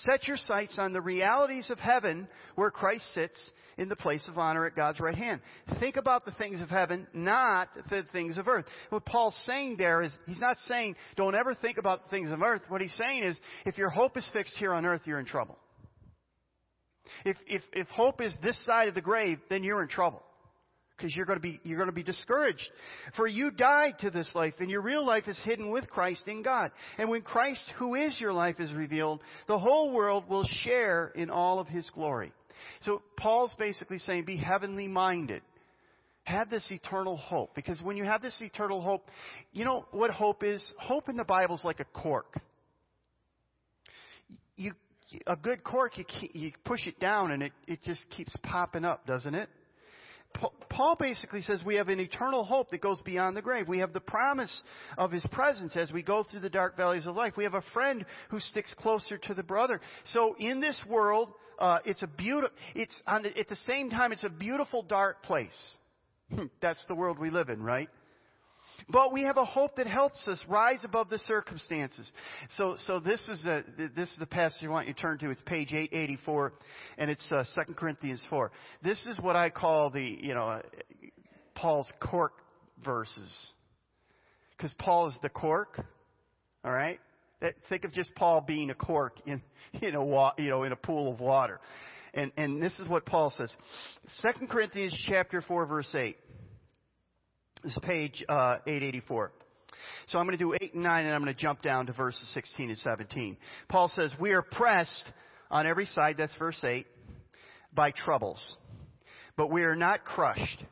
set 0.07 0.27
your 0.27 0.39
sights 0.39 0.79
on 0.79 0.93
the 0.93 1.01
realities 1.01 1.71
of 1.71 1.79
heaven 1.79 2.29
where 2.55 2.71
Christ 2.71 3.05
sits 3.13 3.51
in 3.77 3.89
the 3.89 3.97
place 3.97 4.27
of 4.29 4.39
honor 4.39 4.65
at 4.67 4.77
God's 4.77 5.01
right 5.01 5.17
hand. 5.17 5.41
Think 5.81 5.97
about 5.97 6.25
the 6.25 6.33
things 6.33 6.63
of 6.63 6.71
heaven, 6.71 7.07
not 7.13 7.69
the 7.91 8.05
things 8.13 8.39
of 8.39 8.49
earth. 8.49 8.65
What 8.91 9.05
Paul's 9.05 9.37
saying 9.45 9.77
there 9.77 10.01
is, 10.01 10.13
he's 10.27 10.41
not 10.41 10.57
saying 10.69 10.97
don't 11.17 11.35
ever 11.35 11.55
think 11.55 11.79
about 11.79 12.05
the 12.05 12.11
things 12.11 12.31
of 12.31 12.41
earth. 12.43 12.63
What 12.69 12.81
he's 12.81 12.95
saying 12.95 13.25
is, 13.25 13.39
if 13.67 13.77
your 13.77 13.91
hope 13.91 14.17
is 14.17 14.29
fixed 14.33 14.57
here 14.57 14.73
on 14.73 14.87
earth, 14.87 15.03
you're 15.05 15.21
in 15.21 15.27
trouble. 15.27 15.59
If, 17.25 17.37
if, 17.47 17.63
if 17.73 17.89
hope 17.89 18.21
is 18.21 18.35
this 18.43 18.63
side 18.65 18.89
of 18.89 18.95
the 18.95 19.03
grave, 19.03 19.39
then 19.51 19.63
you're 19.63 19.83
in 19.83 19.89
trouble 19.89 20.23
because 20.97 21.15
you're 21.15 21.27
going 21.27 21.39
to 21.39 21.43
be 21.43 21.61
you're 21.63 21.79
going 21.79 21.89
to 21.89 21.95
be 21.95 22.03
discouraged. 22.03 22.69
For 23.17 23.27
you 23.27 23.51
died 23.51 23.95
to 24.01 24.11
this 24.11 24.31
life, 24.35 24.55
and 24.61 24.71
your 24.71 24.83
real 24.83 25.05
life 25.05 25.25
is 25.27 25.39
hidden 25.45 25.71
with 25.71 25.89
Christ 25.89 26.25
in 26.27 26.43
God. 26.43 26.71
And 26.99 27.09
when 27.09 27.23
Christ, 27.23 27.63
who 27.79 27.95
is 27.95 28.19
your 28.21 28.33
life, 28.33 28.61
is 28.61 28.73
revealed, 28.73 29.21
the 29.49 29.59
whole 29.59 29.93
world 29.93 30.29
will 30.29 30.47
share 30.63 31.13
in 31.15 31.31
all 31.31 31.59
of 31.59 31.69
His 31.69 31.89
glory. 31.95 32.33
So 32.83 33.03
Paul's 33.17 33.55
basically 33.59 33.99
saying, 33.99 34.25
be 34.25 34.37
heavenly 34.37 34.89
minded. 34.89 35.43
Have 36.25 36.49
this 36.49 36.67
eternal 36.71 37.17
hope. 37.17 37.55
Because 37.55 37.83
when 37.83 37.97
you 37.97 38.05
have 38.05 38.23
this 38.23 38.37
eternal 38.41 38.81
hope, 38.81 39.11
you 39.53 39.65
know 39.65 39.85
what 39.91 40.11
hope 40.11 40.43
is? 40.43 40.73
Hope 40.79 41.09
in 41.09 41.17
the 41.17 41.25
Bible 41.25 41.57
is 41.57 41.65
like 41.65 41.81
a 41.81 41.85
cork. 41.85 42.41
You 44.57 44.73
a 45.27 45.37
good 45.37 45.63
cork, 45.63 45.99
you, 45.99 46.05
you 46.33 46.53
push 46.65 46.87
it 46.87 46.99
down 46.99 47.31
and 47.31 47.43
it, 47.43 47.53
it 47.67 47.83
just 47.83 48.01
keeps 48.11 48.35
popping 48.43 48.85
up, 48.85 49.07
doesn't 49.07 49.35
it? 49.35 49.49
Paul 50.69 50.97
basically 50.99 51.43
says 51.43 51.63
we 51.65 51.77
have 51.77 51.89
an 51.89 52.01
eternal 52.01 52.45
hope 52.45 52.71
that 52.71 52.81
goes 52.81 53.01
beyond 53.05 53.37
the 53.37 53.43
grave. 53.43 53.69
We 53.69 53.79
have 53.79 53.93
the 53.93 54.01
promise 54.01 54.63
of 54.99 55.13
His 55.13 55.25
presence 55.31 55.77
as 55.77 55.93
we 55.93 56.03
go 56.03 56.25
through 56.25 56.41
the 56.41 56.51
dark 56.51 56.77
valleys 56.77 57.07
of 57.07 57.15
life. 57.15 57.35
We 57.37 57.45
have 57.45 57.55
a 57.55 57.63
friend 57.73 58.05
who 58.31 58.41
sticks 58.41 58.75
closer 58.75 59.17
to 59.17 59.35
the 59.35 59.43
brother. 59.43 59.81
So 60.07 60.35
in 60.39 60.61
this 60.61 60.83
world, 60.89 61.33
uh, 61.59 61.79
it's 61.85 62.03
a 62.03 62.09
beautiful, 62.09 62.57
it's 62.75 63.01
on 63.07 63.23
the, 63.23 63.39
at 63.39 63.49
the 63.49 63.57
same 63.57 63.91
time, 63.91 64.13
it's 64.13 64.25
a 64.25 64.29
beautiful 64.29 64.83
dark 64.83 65.23
place. 65.23 65.77
That's 66.61 66.85
the 66.87 66.95
world 66.95 67.19
we 67.19 67.31
live 67.31 67.49
in, 67.49 67.63
right? 67.63 67.89
But 68.89 69.13
we 69.13 69.23
have 69.23 69.37
a 69.37 69.45
hope 69.45 69.77
that 69.77 69.87
helps 69.87 70.29
us 70.29 70.43
rise 70.49 70.85
above 70.85 71.09
the 71.09 71.19
circumstances. 71.21 72.11
So, 72.57 72.77
so 72.87 73.01
this 73.01 73.21
is 73.29 73.45
a, 73.47 73.65
this 73.97 74.11
is 74.11 74.19
the 74.19 74.27
passage 74.27 74.65
I 74.65 74.69
want 74.69 74.89
you 74.89 74.95
to 74.95 75.01
turn 75.01 75.19
to. 75.19 75.31
It's 75.31 75.41
page 75.47 75.73
884, 75.73 76.53
and 76.99 77.11
it's 77.11 77.25
uh, 77.33 77.45
2 77.65 77.75
Corinthians 77.75 78.25
4. 78.29 78.51
This 78.83 79.05
is 79.07 79.19
what 79.21 79.37
I 79.37 79.51
call 79.51 79.91
the, 79.91 80.03
you 80.03 80.35
know, 80.35 80.61
Paul's 81.55 81.91
cork 82.01 82.35
verses. 82.85 83.33
Because 84.57 84.75
Paul 84.79 85.09
is 85.09 85.17
the 85.23 85.31
cork, 85.31 85.85
all 86.65 86.73
right? 86.73 87.01
Think 87.69 87.85
of 87.85 87.93
just 87.93 88.15
Paul 88.15 88.41
being 88.41 88.71
a 88.71 88.75
cork 88.75 89.17
in, 89.27 89.43
in 89.83 89.95
a, 89.95 90.33
you 90.39 90.51
know, 90.51 90.63
in 90.65 90.73
a 90.73 90.77
pool 90.77 91.13
of 91.13 91.21
water. 91.21 91.61
And, 92.15 92.31
and 92.37 92.63
this 92.63 92.79
is 92.79 92.89
what 92.89 93.05
Paul 93.07 93.33
says. 93.37 93.53
2 94.23 94.47
Corinthians 94.47 94.97
chapter 95.09 95.43
4 95.43 95.67
verse 95.67 95.93
8. 95.93 96.17
This 97.65 97.73
is 97.73 97.79
page 97.83 98.23
uh, 98.29 98.59
884. 98.67 99.33
So 100.09 100.19
I'm 100.19 100.27
going 100.27 100.37
to 100.37 100.45
do 100.45 100.53
8 100.53 100.75
and 100.75 100.83
9, 100.83 101.07
and 101.07 101.15
I'm 101.15 101.23
going 101.23 101.35
to 101.35 101.41
jump 101.41 101.63
down 101.63 101.87
to 101.87 101.95
verses 101.95 102.31
16 102.35 102.69
and 102.69 102.79
17. 102.79 103.39
Paul 103.71 103.91
says, 103.97 104.13
We 104.21 104.33
are 104.33 104.43
pressed 104.43 105.11
on 105.51 105.67
every 105.67 105.87
side, 105.87 106.17
that's 106.19 106.35
verse 106.39 106.63
8, 106.63 106.87
by 107.75 107.91
troubles. 107.93 108.39
But 109.39 109.51
we 109.51 109.63
are 109.63 109.75
not 109.75 110.05
crushed. 110.05 110.63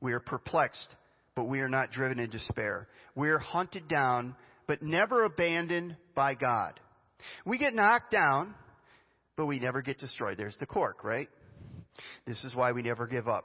We 0.00 0.14
are 0.14 0.20
perplexed, 0.20 0.96
but 1.36 1.44
we 1.44 1.60
are 1.60 1.68
not 1.68 1.92
driven 1.92 2.18
in 2.18 2.28
despair. 2.28 2.88
We 3.14 3.30
are 3.30 3.38
hunted 3.38 3.86
down, 3.86 4.34
but 4.66 4.82
never 4.82 5.22
abandoned 5.22 5.96
by 6.16 6.34
God. 6.34 6.80
We 7.46 7.56
get 7.56 7.72
knocked 7.72 8.10
down, 8.10 8.56
but 9.36 9.46
we 9.46 9.60
never 9.60 9.80
get 9.80 10.00
destroyed. 10.00 10.38
There's 10.38 10.56
the 10.58 10.66
cork, 10.66 11.04
right? 11.04 11.28
This 12.26 12.42
is 12.44 12.54
why 12.54 12.72
we 12.72 12.82
never 12.82 13.06
give 13.06 13.28
up. 13.28 13.44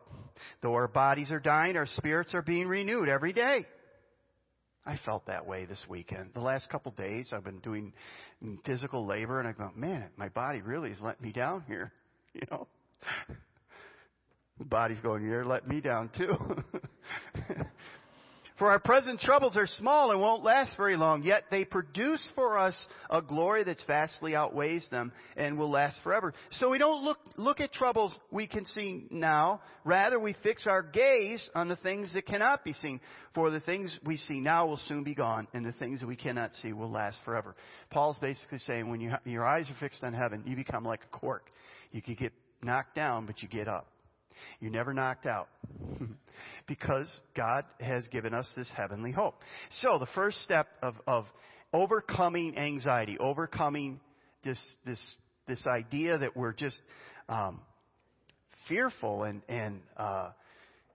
Though 0.61 0.73
our 0.73 0.87
bodies 0.87 1.31
are 1.31 1.39
dying, 1.39 1.75
our 1.75 1.85
spirits 1.85 2.33
are 2.33 2.41
being 2.41 2.67
renewed 2.67 3.09
every 3.09 3.33
day. 3.33 3.65
I 4.85 4.97
felt 5.05 5.25
that 5.27 5.45
way 5.45 5.65
this 5.65 5.83
weekend. 5.89 6.29
The 6.33 6.39
last 6.39 6.69
couple 6.69 6.91
of 6.91 6.97
days, 6.97 7.33
I've 7.33 7.43
been 7.43 7.59
doing 7.59 7.91
physical 8.65 9.05
labor, 9.05 9.39
and 9.39 9.47
I 9.47 9.51
go, 9.51 9.69
man, 9.75 10.09
my 10.15 10.29
body 10.29 10.61
really 10.61 10.91
is 10.91 11.01
letting 11.01 11.25
me 11.25 11.31
down 11.31 11.63
here. 11.67 11.91
You 12.33 12.43
know, 12.51 12.67
body's 14.59 14.99
going, 15.01 15.23
you're 15.25 15.43
letting 15.43 15.69
me 15.69 15.81
down 15.81 16.11
too. 16.15 16.35
For 18.57 18.71
our 18.71 18.79
present 18.79 19.19
troubles 19.19 19.55
are 19.55 19.67
small 19.67 20.09
and 20.11 20.19
won't 20.19 20.43
last 20.43 20.75
very 20.77 20.97
long, 20.97 21.21
yet 21.21 21.43
they 21.51 21.63
produce 21.63 22.27
for 22.33 22.57
us 22.57 22.75
a 23.09 23.21
glory 23.21 23.63
that 23.63 23.77
vastly 23.85 24.35
outweighs 24.35 24.87
them 24.89 25.11
and 25.35 25.59
will 25.59 25.69
last 25.69 25.99
forever. 26.03 26.33
So 26.51 26.71
we 26.71 26.79
don't 26.79 27.03
look, 27.03 27.19
look 27.37 27.59
at 27.59 27.71
troubles 27.71 28.15
we 28.31 28.47
can 28.47 28.65
see 28.65 29.05
now. 29.11 29.61
Rather, 29.83 30.19
we 30.19 30.35
fix 30.41 30.65
our 30.65 30.81
gaze 30.81 31.47
on 31.53 31.67
the 31.67 31.75
things 31.75 32.13
that 32.13 32.25
cannot 32.25 32.63
be 32.63 32.73
seen. 32.73 32.99
For 33.35 33.51
the 33.51 33.59
things 33.59 33.95
we 34.03 34.17
see 34.17 34.39
now 34.39 34.65
will 34.65 34.81
soon 34.87 35.03
be 35.03 35.13
gone, 35.13 35.47
and 35.53 35.63
the 35.63 35.73
things 35.73 35.99
that 35.99 36.07
we 36.07 36.15
cannot 36.15 36.55
see 36.55 36.73
will 36.73 36.91
last 36.91 37.19
forever. 37.23 37.55
Paul's 37.91 38.17
basically 38.19 38.59
saying 38.59 38.89
when 38.89 39.01
you, 39.01 39.11
your 39.25 39.45
eyes 39.45 39.69
are 39.69 39.77
fixed 39.79 40.03
on 40.03 40.13
heaven, 40.13 40.43
you 40.47 40.55
become 40.55 40.83
like 40.83 41.01
a 41.03 41.15
cork. 41.15 41.45
You 41.91 42.01
could 42.01 42.17
get 42.17 42.33
knocked 42.63 42.95
down, 42.95 43.27
but 43.27 43.43
you 43.43 43.47
get 43.47 43.67
up. 43.67 43.85
You're 44.59 44.71
never 44.71 44.93
knocked 44.93 45.25
out. 45.25 45.49
because 46.67 47.07
God 47.35 47.65
has 47.79 48.07
given 48.09 48.33
us 48.33 48.49
this 48.55 48.69
heavenly 48.75 49.11
hope. 49.11 49.35
So 49.81 49.97
the 49.99 50.07
first 50.13 50.41
step 50.43 50.67
of, 50.81 50.95
of 51.07 51.25
overcoming 51.73 52.57
anxiety, 52.57 53.17
overcoming 53.19 53.99
this, 54.43 54.59
this, 54.85 55.15
this 55.47 55.65
idea 55.65 56.17
that 56.17 56.35
we're 56.35 56.53
just 56.53 56.79
um, 57.29 57.61
fearful 58.67 59.23
and, 59.23 59.41
and 59.47 59.79
uh, 59.95 60.29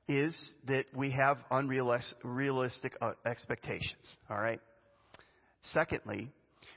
is 0.09 0.37
that 0.69 0.87
we 0.95 1.11
have 1.13 1.39
unrealistic 1.51 2.93
uh, 3.01 3.13
expectations. 3.25 4.05
All 4.29 4.39
right. 4.39 4.61
Secondly, 5.73 6.31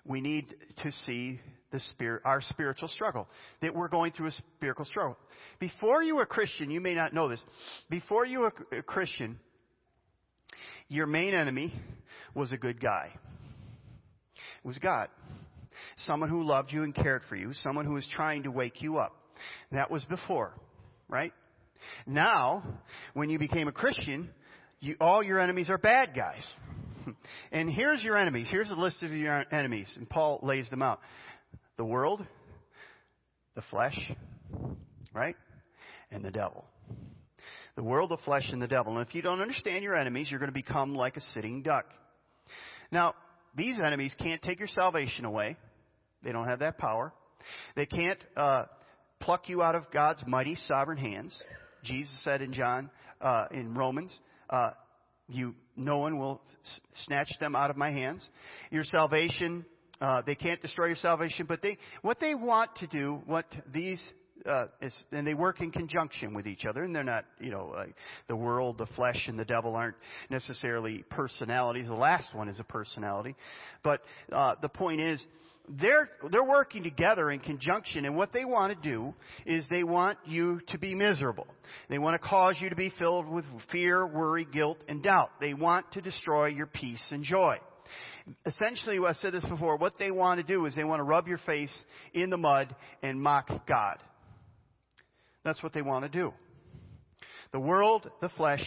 we 0.06 0.22
need 0.22 0.56
to 0.84 0.92
see 1.06 1.40
the 1.72 1.80
spirit, 1.92 2.22
our 2.26 2.42
spiritual 2.42 2.88
struggle, 2.88 3.28
that 3.62 3.76
we're 3.76 3.88
going 3.88 4.12
through 4.12 4.28
a 4.28 4.32
spiritual 4.58 4.86
struggle. 4.86 5.18
Before 5.60 6.02
you 6.02 6.16
were 6.16 6.24
a 6.24 6.28
Christian, 6.28 6.70
you 6.70 6.80
may 6.80 6.94
not 6.94 7.14
know 7.14 7.28
this, 7.28 7.44
before 7.90 8.26
you 8.26 8.42
were 8.42 8.54
a 8.72 8.84
Christian, 8.84 9.40
your 10.88 11.08
main 11.08 11.34
enemy 11.34 11.74
was 12.34 12.52
a 12.52 12.58
good 12.58 12.80
guy. 12.80 13.12
It 14.36 14.68
was 14.68 14.78
God. 14.78 15.10
Someone 15.98 16.30
who 16.30 16.44
loved 16.44 16.72
you 16.72 16.84
and 16.84 16.94
cared 16.94 17.24
for 17.28 17.36
you, 17.36 17.54
someone 17.54 17.86
who 17.86 17.94
was 17.94 18.08
trying 18.16 18.44
to 18.44 18.52
wake 18.52 18.82
you 18.82 18.98
up. 18.98 19.16
That 19.72 19.92
was 19.92 20.04
before, 20.06 20.54
right? 21.10 21.34
Now, 22.06 22.64
when 23.14 23.30
you 23.30 23.40
became 23.40 23.68
a 23.68 23.72
Christian, 23.72 24.30
you, 24.80 24.96
all 25.02 25.24
your 25.24 25.40
enemies 25.40 25.70
are 25.70 25.78
bad 25.78 26.16
guys. 26.16 26.46
And 27.52 27.70
here's 27.70 28.04
your 28.04 28.18
enemies. 28.18 28.48
Here's 28.50 28.70
a 28.70 28.76
list 28.76 29.04
of 29.04 29.12
your 29.12 29.46
enemies. 29.52 29.92
And 29.98 30.10
Paul 30.10 30.40
lays 30.44 30.70
them 30.70 30.82
out 30.82 31.00
the 31.78 31.86
world, 31.86 32.26
the 33.56 33.62
flesh, 33.70 33.98
right? 35.14 35.36
And 36.12 36.24
the 36.24 36.32
devil. 36.32 36.66
The 37.76 37.84
world, 37.84 38.12
the 38.12 38.18
flesh, 38.18 38.48
and 38.52 38.62
the 38.62 38.68
devil. 38.68 38.98
And 38.98 39.06
if 39.06 39.14
you 39.14 39.22
don't 39.22 39.42
understand 39.42 39.84
your 39.84 39.96
enemies, 39.96 40.28
you're 40.30 40.40
going 40.40 40.52
to 40.52 40.54
become 40.54 40.96
like 40.96 41.18
a 41.18 41.22
sitting 41.34 41.62
duck. 41.62 41.86
Now, 42.92 43.16
these 43.56 43.78
enemies 43.86 44.16
can't 44.18 44.42
take 44.42 44.60
your 44.60 44.70
salvation 44.70 45.26
away. 45.26 45.58
They 46.24 46.32
don't 46.32 46.48
have 46.48 46.60
that 46.60 46.78
power. 46.78 47.14
They 47.76 47.86
can't 47.86 48.20
uh, 48.38 48.66
pluck 49.20 49.50
you 49.50 49.62
out 49.62 49.76
of 49.76 49.92
God's 49.92 50.24
mighty 50.26 50.56
sovereign 50.68 50.98
hands. 50.98 51.38
Jesus 51.84 52.24
said 52.24 52.42
in 52.42 52.54
John, 52.54 52.90
uh, 53.22 53.46
in 53.52 53.76
Romans, 53.76 54.12
uh, 54.50 54.72
you, 55.28 55.56
no 55.76 55.98
one 55.98 56.18
will 56.18 56.42
snatch 57.06 57.32
them 57.40 57.56
out 57.56 57.70
of 57.70 57.78
my 57.78 57.92
hands. 57.92 58.28
Your 58.72 58.84
salvation 58.84 59.66
uh, 60.02 60.22
they 60.26 60.36
can't 60.36 60.62
destroy 60.62 60.88
your 60.88 60.96
salvation, 60.96 61.46
but 61.48 61.62
they, 61.62 61.78
what 62.02 62.20
they 62.20 62.36
want 62.36 62.76
to 62.78 62.88
do, 62.88 63.22
what 63.26 63.46
these, 63.74 64.02
uh, 64.46 64.66
is, 64.82 64.94
and 65.12 65.26
they 65.26 65.34
work 65.34 65.62
in 65.62 65.72
conjunction 65.72 66.34
with 66.34 66.48
each 66.48 66.66
other, 66.66 66.84
and 66.84 66.94
they're 66.94 67.04
not, 67.04 67.26
you 67.40 67.50
know, 67.50 67.72
like 67.74 67.96
the 68.28 68.36
world, 68.36 68.78
the 68.78 68.88
flesh, 68.88 69.26
and 69.28 69.40
the 69.40 69.46
devil 69.46 69.76
aren't 69.76 69.96
necessarily 70.30 71.04
personalities. 71.10 71.88
The 71.88 71.94
last 71.94 72.34
one 72.34 72.50
is 72.50 72.60
a 72.60 72.64
personality, 72.64 73.36
but 73.84 74.02
uh, 74.32 74.56
the 74.62 74.70
point 74.70 75.00
is, 75.00 75.24
they're 75.70 76.10
they're 76.32 76.44
working 76.44 76.84
together 76.84 77.32
in 77.32 77.40
conjunction, 77.40 78.06
and 78.06 78.16
what 78.16 78.32
they 78.34 78.46
want 78.46 78.74
to 78.74 78.90
do 78.90 79.14
is 79.46 79.66
they 79.70 79.84
want 79.84 80.18
you 80.26 80.62
to 80.70 80.78
be 80.78 80.96
miserable. 80.96 81.48
They 81.90 82.00
want 82.00 82.22
to 82.22 82.28
cause 82.28 82.56
you 82.60 82.70
to 82.70 82.76
be 82.76 82.92
filled 83.00 83.28
with 83.28 83.46
fear, 83.72 84.06
worry, 84.06 84.46
guilt, 84.46 84.78
and 84.88 85.02
doubt. 85.02 85.32
They 85.40 85.54
want 85.54 85.92
to 85.94 86.02
destroy 86.02 86.48
your 86.48 86.68
peace 86.68 87.04
and 87.12 87.24
joy 87.24 87.58
essentially, 88.46 88.98
I 89.06 89.14
said 89.14 89.34
this 89.34 89.46
before, 89.46 89.78
what 89.78 89.94
they 90.00 90.12
want 90.12 90.40
to 90.40 90.44
do 90.44 90.66
is 90.66 90.76
they 90.76 90.84
want 90.84 91.00
to 91.00 91.04
rub 91.04 91.28
your 91.28 91.38
face 91.40 91.74
in 92.14 92.30
the 92.30 92.38
mud 92.38 92.76
and 93.04 93.22
mock 93.22 93.50
God. 93.68 93.98
That's 95.44 95.62
what 95.62 95.74
they 95.74 95.82
want 95.82 96.04
to 96.06 96.10
do. 96.10 96.34
The 97.52 97.60
world, 97.60 98.10
the 98.22 98.30
flesh, 98.30 98.64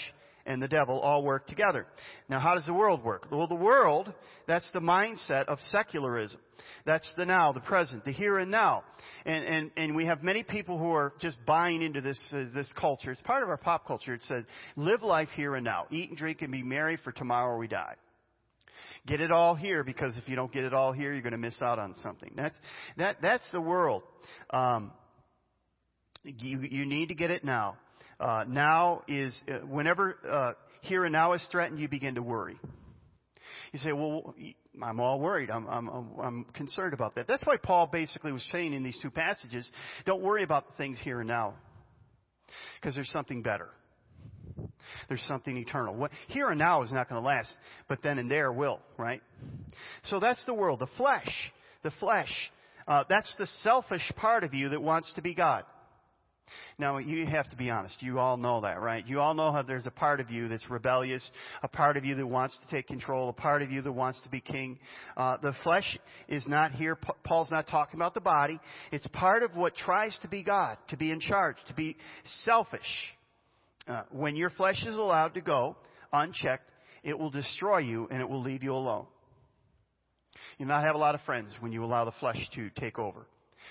and 0.48 0.62
the 0.62 0.66
devil 0.66 0.98
all 0.98 1.22
work 1.22 1.46
together. 1.46 1.86
Now, 2.28 2.40
how 2.40 2.54
does 2.54 2.64
the 2.64 2.72
world 2.72 3.04
work? 3.04 3.28
Well, 3.30 3.46
the 3.46 3.54
world, 3.54 4.12
that's 4.46 4.68
the 4.72 4.80
mindset 4.80 5.44
of 5.44 5.58
secularism. 5.68 6.40
That's 6.86 7.12
the 7.18 7.26
now, 7.26 7.52
the 7.52 7.60
present, 7.60 8.04
the 8.06 8.12
here 8.12 8.38
and 8.38 8.50
now. 8.50 8.82
And, 9.26 9.44
and, 9.44 9.70
and 9.76 9.94
we 9.94 10.06
have 10.06 10.22
many 10.22 10.42
people 10.42 10.78
who 10.78 10.90
are 10.92 11.12
just 11.20 11.36
buying 11.46 11.82
into 11.82 12.00
this, 12.00 12.18
uh, 12.32 12.44
this 12.54 12.72
culture. 12.80 13.12
It's 13.12 13.20
part 13.20 13.42
of 13.42 13.50
our 13.50 13.58
pop 13.58 13.86
culture. 13.86 14.14
It 14.14 14.22
says, 14.22 14.44
live 14.74 15.02
life 15.02 15.28
here 15.36 15.54
and 15.54 15.64
now. 15.64 15.84
Eat 15.90 16.08
and 16.08 16.18
drink 16.18 16.40
and 16.40 16.50
be 16.50 16.62
merry 16.62 16.96
for 17.04 17.12
tomorrow 17.12 17.58
we 17.58 17.68
die. 17.68 17.94
Get 19.06 19.20
it 19.20 19.30
all 19.30 19.54
here 19.54 19.84
because 19.84 20.16
if 20.16 20.28
you 20.28 20.34
don't 20.34 20.52
get 20.52 20.64
it 20.64 20.72
all 20.72 20.92
here, 20.92 21.12
you're 21.12 21.22
going 21.22 21.32
to 21.32 21.38
miss 21.38 21.60
out 21.60 21.78
on 21.78 21.94
something. 22.02 22.32
That's, 22.34 22.56
that, 22.96 23.16
that's 23.20 23.48
the 23.52 23.60
world. 23.60 24.02
Um, 24.50 24.92
you, 26.24 26.60
you 26.62 26.86
need 26.86 27.08
to 27.08 27.14
get 27.14 27.30
it 27.30 27.44
now. 27.44 27.76
Uh, 28.20 28.44
now 28.48 29.02
is, 29.06 29.34
uh, 29.48 29.58
whenever 29.66 30.16
uh, 30.28 30.52
here 30.80 31.04
and 31.04 31.12
now 31.12 31.34
is 31.34 31.46
threatened, 31.50 31.80
you 31.80 31.88
begin 31.88 32.14
to 32.16 32.22
worry. 32.22 32.58
You 33.72 33.78
say, 33.78 33.92
well, 33.92 34.34
I'm 34.82 34.98
all 35.00 35.20
worried. 35.20 35.50
I'm, 35.50 35.66
I'm, 35.68 35.88
I'm 36.20 36.44
concerned 36.54 36.94
about 36.94 37.14
that. 37.16 37.28
That's 37.28 37.44
why 37.44 37.56
Paul 37.56 37.86
basically 37.86 38.32
was 38.32 38.46
saying 38.50 38.72
in 38.72 38.82
these 38.82 38.98
two 39.02 39.10
passages, 39.10 39.70
don't 40.06 40.22
worry 40.22 40.42
about 40.42 40.66
the 40.68 40.74
things 40.76 40.98
here 41.02 41.20
and 41.20 41.28
now. 41.28 41.54
Because 42.80 42.94
there's 42.94 43.10
something 43.10 43.42
better. 43.42 43.68
There's 45.08 45.24
something 45.28 45.56
eternal. 45.56 45.94
What, 45.94 46.10
here 46.28 46.48
and 46.48 46.58
now 46.58 46.82
is 46.82 46.90
not 46.90 47.08
going 47.08 47.20
to 47.20 47.26
last, 47.26 47.54
but 47.88 48.02
then 48.02 48.18
and 48.18 48.30
there 48.30 48.50
will, 48.50 48.80
right? 48.96 49.22
So 50.04 50.18
that's 50.18 50.44
the 50.46 50.54
world. 50.54 50.80
The 50.80 50.88
flesh, 50.96 51.52
the 51.82 51.92
flesh, 52.00 52.32
Uh, 52.88 53.04
that's 53.06 53.32
the 53.36 53.46
selfish 53.62 54.12
part 54.16 54.44
of 54.44 54.54
you 54.54 54.70
that 54.70 54.80
wants 54.80 55.12
to 55.12 55.20
be 55.20 55.34
God. 55.34 55.64
Now, 56.78 56.98
you 56.98 57.26
have 57.26 57.48
to 57.50 57.56
be 57.56 57.70
honest. 57.70 57.96
You 58.00 58.18
all 58.18 58.36
know 58.36 58.60
that, 58.62 58.80
right? 58.80 59.06
You 59.06 59.20
all 59.20 59.34
know 59.34 59.52
how 59.52 59.62
there's 59.62 59.86
a 59.86 59.90
part 59.90 60.20
of 60.20 60.30
you 60.30 60.48
that's 60.48 60.68
rebellious, 60.70 61.28
a 61.62 61.68
part 61.68 61.96
of 61.96 62.04
you 62.04 62.14
that 62.14 62.26
wants 62.26 62.58
to 62.58 62.74
take 62.74 62.86
control, 62.86 63.28
a 63.28 63.32
part 63.32 63.62
of 63.62 63.70
you 63.70 63.82
that 63.82 63.92
wants 63.92 64.20
to 64.22 64.28
be 64.28 64.40
king. 64.40 64.78
Uh, 65.16 65.36
the 65.42 65.54
flesh 65.62 65.98
is 66.28 66.46
not 66.46 66.72
here. 66.72 66.98
Paul's 67.24 67.50
not 67.50 67.66
talking 67.66 67.98
about 67.98 68.14
the 68.14 68.20
body. 68.20 68.60
It's 68.92 69.06
part 69.08 69.42
of 69.42 69.54
what 69.54 69.74
tries 69.74 70.18
to 70.22 70.28
be 70.28 70.42
God, 70.42 70.78
to 70.88 70.96
be 70.96 71.10
in 71.10 71.20
charge, 71.20 71.56
to 71.68 71.74
be 71.74 71.96
selfish. 72.44 72.80
Uh, 73.86 74.02
when 74.10 74.36
your 74.36 74.50
flesh 74.50 74.84
is 74.86 74.94
allowed 74.94 75.34
to 75.34 75.40
go 75.40 75.76
unchecked, 76.12 76.68
it 77.02 77.18
will 77.18 77.30
destroy 77.30 77.78
you 77.78 78.08
and 78.10 78.20
it 78.20 78.28
will 78.28 78.42
leave 78.42 78.62
you 78.62 78.74
alone. 78.74 79.06
You'll 80.58 80.68
not 80.68 80.84
have 80.84 80.94
a 80.94 80.98
lot 80.98 81.14
of 81.14 81.20
friends 81.22 81.54
when 81.60 81.72
you 81.72 81.84
allow 81.84 82.04
the 82.04 82.12
flesh 82.20 82.38
to 82.54 82.70
take 82.70 82.98
over. 82.98 83.26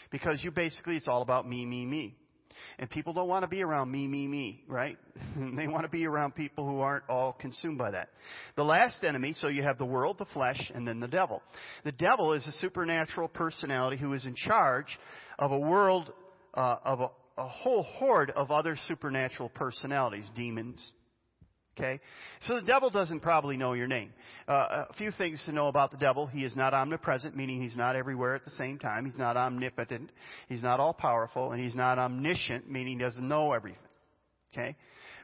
Because 0.10 0.40
you 0.42 0.52
basically, 0.52 0.96
it's 0.96 1.08
all 1.08 1.22
about 1.22 1.48
me, 1.48 1.66
me, 1.66 1.86
me. 1.86 2.16
And 2.80 2.90
people 2.90 3.14
don't 3.14 3.28
want 3.28 3.44
to 3.44 3.48
be 3.48 3.64
around 3.64 3.92
me, 3.92 4.08
me, 4.08 4.28
me, 4.28 4.64
right? 4.68 4.98
they 5.36 5.68
want 5.68 5.84
to 5.84 5.90
be 5.90 6.06
around 6.06 6.36
people 6.36 6.66
who 6.66 6.80
aren't 6.80 7.10
all 7.10 7.34
consumed 7.34 7.78
by 7.78 7.92
that. 7.92 8.10
The 8.56 8.64
last 8.64 9.04
enemy, 9.04 9.34
so 9.38 9.48
you 9.48 9.64
have 9.64 9.78
the 9.78 9.86
world, 9.86 10.18
the 10.18 10.26
flesh, 10.26 10.72
and 10.74 10.88
then 10.88 11.00
the 11.00 11.08
devil. 11.08 11.42
The 11.84 11.92
devil 11.92 12.34
is 12.34 12.46
a 12.48 12.52
supernatural 12.54 13.28
personality 13.28 13.98
who 13.98 14.14
is 14.14 14.26
in 14.26 14.36
charge 14.36 14.98
of 15.40 15.52
a 15.52 15.60
world, 15.60 16.12
uh, 16.54 16.78
of 16.84 17.02
a, 17.02 17.10
a 17.38 17.48
whole 17.48 17.84
horde 17.84 18.32
of 18.32 18.52
other 18.52 18.78
supernatural 18.88 19.50
personalities, 19.50 20.26
demons, 20.36 20.92
Okay? 21.78 22.00
So 22.42 22.56
the 22.56 22.66
devil 22.66 22.90
doesn't 22.90 23.20
probably 23.20 23.56
know 23.56 23.74
your 23.74 23.88
name. 23.88 24.12
Uh, 24.48 24.86
a 24.90 24.94
few 24.94 25.12
things 25.12 25.42
to 25.46 25.52
know 25.52 25.68
about 25.68 25.92
the 25.92 25.98
devil. 25.98 26.26
He 26.26 26.44
is 26.44 26.56
not 26.56 26.74
omnipresent, 26.74 27.36
meaning 27.36 27.62
he's 27.62 27.76
not 27.76 27.96
everywhere 27.96 28.36
at 28.36 28.46
the 28.46 28.52
same 28.52 28.80
time. 28.80 29.06
He's 29.06 29.18
not 29.18 29.38
omnipotent. 29.38 30.12
He's 30.50 30.64
not 30.64 30.80
all 30.80 30.94
powerful. 30.94 31.52
And 31.52 31.62
he's 31.62 31.76
not 31.76 32.00
omniscient, 32.00 32.70
meaning 32.70 32.98
he 32.98 33.04
doesn't 33.04 33.28
know 33.28 33.54
everything. 33.54 33.80
Okay? 34.54 34.76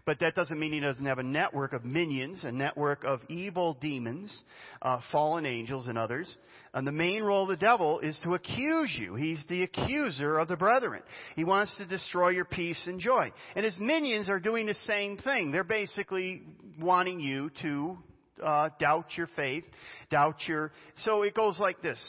But 0.05 0.19
that 0.19 0.35
doesn't 0.35 0.59
mean 0.59 0.73
he 0.73 0.81
doesn't 0.81 1.05
have 1.05 1.19
a 1.19 1.23
network 1.23 1.71
of 1.71 1.85
minions, 1.85 2.43
a 2.43 2.51
network 2.51 3.05
of 3.05 3.21
evil 3.29 3.77
demons, 3.79 4.37
uh, 4.81 4.99
fallen 5.13 5.45
angels, 5.45 5.87
and 5.87 5.97
others. 5.97 6.33
And 6.73 6.85
the 6.85 6.91
main 6.91 7.23
role 7.23 7.43
of 7.43 7.49
the 7.49 7.65
devil 7.65 7.99
is 7.99 8.19
to 8.23 8.33
accuse 8.33 8.93
you. 8.99 9.15
He's 9.15 9.41
the 9.47 9.63
accuser 9.63 10.39
of 10.39 10.49
the 10.49 10.57
brethren. 10.57 11.03
He 11.37 11.45
wants 11.45 11.73
to 11.77 11.85
destroy 11.85 12.29
your 12.29 12.43
peace 12.43 12.81
and 12.85 12.99
joy. 12.99 13.31
And 13.55 13.63
his 13.63 13.77
minions 13.79 14.27
are 14.29 14.39
doing 14.39 14.65
the 14.65 14.75
same 14.87 15.17
thing. 15.17 15.51
They're 15.51 15.63
basically 15.63 16.41
wanting 16.81 17.21
you 17.21 17.49
to 17.61 17.97
uh, 18.43 18.69
doubt 18.79 19.15
your 19.15 19.27
faith, 19.37 19.63
doubt 20.09 20.35
your. 20.47 20.73
So 20.97 21.21
it 21.21 21.33
goes 21.33 21.57
like 21.59 21.81
this. 21.81 21.99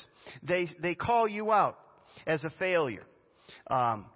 They 0.42 0.68
they 0.82 0.96
call 0.96 1.28
you 1.28 1.52
out 1.52 1.78
as 2.26 2.42
a 2.42 2.50
failure. 2.58 3.04
Um, 3.70 4.06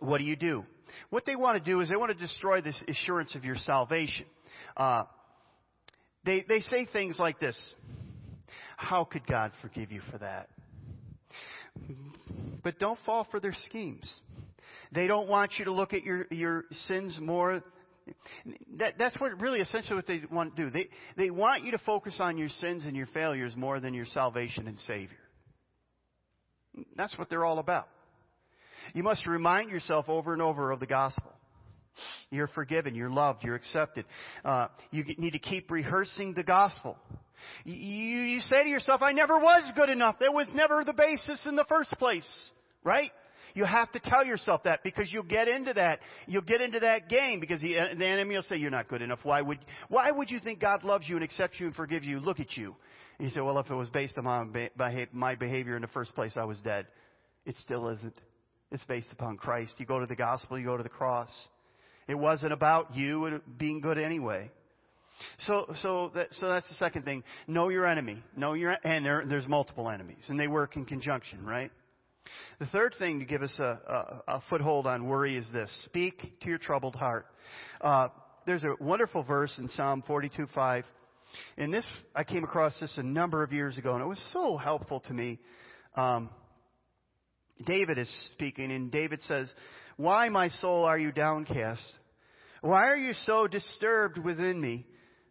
what 0.00 0.18
do 0.18 0.24
you 0.24 0.36
do? 0.36 0.64
What 1.10 1.24
they 1.26 1.36
want 1.36 1.62
to 1.62 1.70
do 1.70 1.80
is 1.80 1.88
they 1.88 1.96
want 1.96 2.12
to 2.12 2.18
destroy 2.18 2.60
this 2.60 2.82
assurance 2.88 3.34
of 3.34 3.44
your 3.44 3.56
salvation. 3.56 4.26
Uh, 4.76 5.04
they, 6.24 6.44
they 6.48 6.60
say 6.60 6.86
things 6.92 7.18
like 7.18 7.40
this 7.40 7.56
How 8.76 9.04
could 9.04 9.26
God 9.26 9.52
forgive 9.62 9.90
you 9.92 10.02
for 10.10 10.18
that? 10.18 10.48
But 12.62 12.78
don't 12.78 12.98
fall 13.06 13.26
for 13.30 13.40
their 13.40 13.54
schemes. 13.66 14.10
They 14.92 15.06
don't 15.06 15.28
want 15.28 15.52
you 15.58 15.66
to 15.66 15.72
look 15.72 15.92
at 15.92 16.02
your, 16.02 16.26
your 16.30 16.64
sins 16.86 17.16
more. 17.20 17.62
That, 18.78 18.94
that's 18.98 19.18
what 19.20 19.40
really 19.40 19.60
essentially 19.60 19.94
what 19.94 20.06
they 20.06 20.22
want 20.30 20.56
to 20.56 20.64
do. 20.64 20.70
They, 20.70 20.88
they 21.16 21.30
want 21.30 21.64
you 21.64 21.70
to 21.72 21.78
focus 21.78 22.16
on 22.18 22.36
your 22.38 22.48
sins 22.48 22.84
and 22.86 22.96
your 22.96 23.06
failures 23.06 23.54
more 23.56 23.78
than 23.78 23.94
your 23.94 24.06
salvation 24.06 24.66
and 24.66 24.78
Savior. 24.80 25.16
That's 26.96 27.16
what 27.18 27.30
they're 27.30 27.44
all 27.44 27.58
about. 27.58 27.88
You 28.94 29.02
must 29.02 29.26
remind 29.26 29.70
yourself 29.70 30.08
over 30.08 30.32
and 30.32 30.42
over 30.42 30.70
of 30.70 30.80
the 30.80 30.86
gospel. 30.86 31.32
You're 32.30 32.48
forgiven, 32.48 32.94
you're 32.94 33.10
loved, 33.10 33.44
you're 33.44 33.56
accepted. 33.56 34.04
Uh, 34.44 34.68
you 34.90 35.04
need 35.18 35.32
to 35.32 35.38
keep 35.38 35.70
rehearsing 35.70 36.34
the 36.34 36.44
gospel. 36.44 36.96
You, 37.64 37.74
you 37.74 38.40
say 38.40 38.62
to 38.62 38.68
yourself, 38.68 39.02
I 39.02 39.12
never 39.12 39.38
was 39.38 39.70
good 39.74 39.88
enough. 39.88 40.16
That 40.20 40.32
was 40.32 40.48
never 40.54 40.84
the 40.84 40.92
basis 40.92 41.44
in 41.46 41.56
the 41.56 41.64
first 41.68 41.92
place. 41.98 42.28
Right? 42.84 43.10
You 43.54 43.64
have 43.64 43.90
to 43.92 44.00
tell 44.00 44.24
yourself 44.24 44.62
that 44.64 44.82
because 44.82 45.12
you'll 45.12 45.22
get 45.24 45.48
into 45.48 45.72
that. 45.74 46.00
You'll 46.26 46.42
get 46.42 46.60
into 46.60 46.80
that 46.80 47.08
game 47.08 47.40
because 47.40 47.60
the, 47.60 47.74
the 47.98 48.06
enemy 48.06 48.36
will 48.36 48.42
say 48.42 48.56
you're 48.56 48.70
not 48.70 48.88
good 48.88 49.02
enough. 49.02 49.18
Why 49.22 49.40
would, 49.40 49.58
why 49.88 50.10
would 50.10 50.30
you 50.30 50.40
think 50.40 50.60
God 50.60 50.84
loves 50.84 51.08
you 51.08 51.16
and 51.16 51.24
accepts 51.24 51.58
you 51.58 51.66
and 51.66 51.74
forgives 51.74 52.06
you? 52.06 52.20
Look 52.20 52.40
at 52.40 52.56
you. 52.56 52.76
And 53.18 53.28
you 53.28 53.34
say, 53.34 53.40
well, 53.40 53.58
if 53.58 53.68
it 53.68 53.74
was 53.74 53.88
based 53.90 54.16
on 54.18 54.52
my 55.12 55.34
behavior 55.34 55.76
in 55.76 55.82
the 55.82 55.88
first 55.88 56.14
place, 56.14 56.32
I 56.36 56.44
was 56.44 56.60
dead. 56.60 56.86
It 57.44 57.56
still 57.56 57.88
isn't. 57.88 58.14
It's 58.72 58.84
based 58.84 59.08
upon 59.12 59.36
Christ. 59.36 59.74
You 59.78 59.86
go 59.86 59.98
to 59.98 60.06
the 60.06 60.16
gospel, 60.16 60.58
you 60.58 60.64
go 60.64 60.76
to 60.76 60.82
the 60.82 60.88
cross. 60.88 61.30
It 62.06 62.14
wasn't 62.14 62.52
about 62.52 62.94
you 62.94 63.40
being 63.58 63.80
good 63.80 63.98
anyway. 63.98 64.50
So, 65.40 65.72
so, 65.82 66.10
that, 66.14 66.28
so 66.32 66.48
that's 66.48 66.68
the 66.68 66.74
second 66.74 67.04
thing. 67.04 67.22
Know 67.46 67.68
your 67.68 67.86
enemy. 67.86 68.22
Know 68.36 68.54
your, 68.54 68.76
and 68.84 69.04
there, 69.04 69.24
there's 69.26 69.46
multiple 69.46 69.88
enemies, 69.88 70.24
and 70.28 70.38
they 70.38 70.48
work 70.48 70.76
in 70.76 70.84
conjunction, 70.86 71.44
right? 71.44 71.70
The 72.58 72.66
third 72.66 72.94
thing 72.98 73.18
to 73.18 73.24
give 73.24 73.42
us 73.42 73.54
a, 73.58 74.22
a, 74.28 74.36
a 74.36 74.42
foothold 74.48 74.86
on 74.86 75.06
worry 75.06 75.36
is 75.36 75.46
this: 75.52 75.70
speak 75.84 76.40
to 76.40 76.48
your 76.48 76.58
troubled 76.58 76.94
heart. 76.94 77.26
Uh, 77.80 78.08
there's 78.46 78.64
a 78.64 78.74
wonderful 78.80 79.22
verse 79.22 79.52
in 79.58 79.68
Psalm 79.68 80.02
42:5, 80.08 80.84
and 81.58 81.72
this 81.72 81.86
I 82.14 82.24
came 82.24 82.44
across 82.44 82.78
this 82.80 82.96
a 82.98 83.02
number 83.02 83.42
of 83.42 83.52
years 83.52 83.78
ago, 83.78 83.94
and 83.94 84.02
it 84.02 84.06
was 84.06 84.20
so 84.32 84.56
helpful 84.56 85.00
to 85.00 85.12
me. 85.12 85.38
Um, 85.96 86.30
David 87.64 87.98
is 87.98 88.10
speaking, 88.32 88.72
and 88.72 88.90
David 88.90 89.22
says, 89.22 89.52
Why, 89.96 90.28
my 90.28 90.48
soul, 90.48 90.84
are 90.84 90.98
you 90.98 91.12
downcast? 91.12 91.82
Why 92.62 92.88
are 92.88 92.96
you 92.96 93.12
so 93.24 93.46
disturbed 93.46 94.18
within 94.18 94.60
me? 94.60 94.86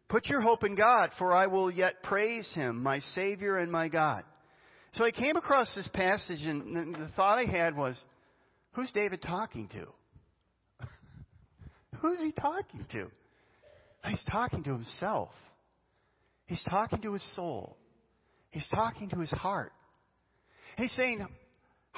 Put 0.07 0.27
your 0.27 0.41
hope 0.41 0.63
in 0.63 0.75
God, 0.75 1.11
for 1.19 1.33
I 1.33 1.47
will 1.47 1.69
yet 1.69 2.01
praise 2.01 2.51
him, 2.53 2.81
my 2.81 2.99
Savior 3.13 3.57
and 3.57 3.71
my 3.71 3.87
God. 3.87 4.23
So 4.93 5.05
I 5.05 5.11
came 5.11 5.35
across 5.35 5.73
this 5.75 5.87
passage, 5.93 6.41
and 6.41 6.95
the 6.95 7.09
thought 7.15 7.37
I 7.37 7.45
had 7.45 7.75
was, 7.77 7.99
Who's 8.73 8.91
David 8.91 9.21
talking 9.21 9.67
to? 9.69 9.87
Who's 12.01 12.19
he 12.19 12.31
talking 12.31 12.85
to? 12.91 13.07
He's 14.05 14.23
talking 14.31 14.63
to 14.63 14.71
himself. 14.71 15.29
He's 16.45 16.63
talking 16.69 17.01
to 17.01 17.13
his 17.13 17.35
soul. 17.35 17.77
He's 18.51 18.67
talking 18.73 19.09
to 19.09 19.19
his 19.19 19.29
heart. 19.31 19.71
He's 20.77 20.91
saying, 20.93 21.27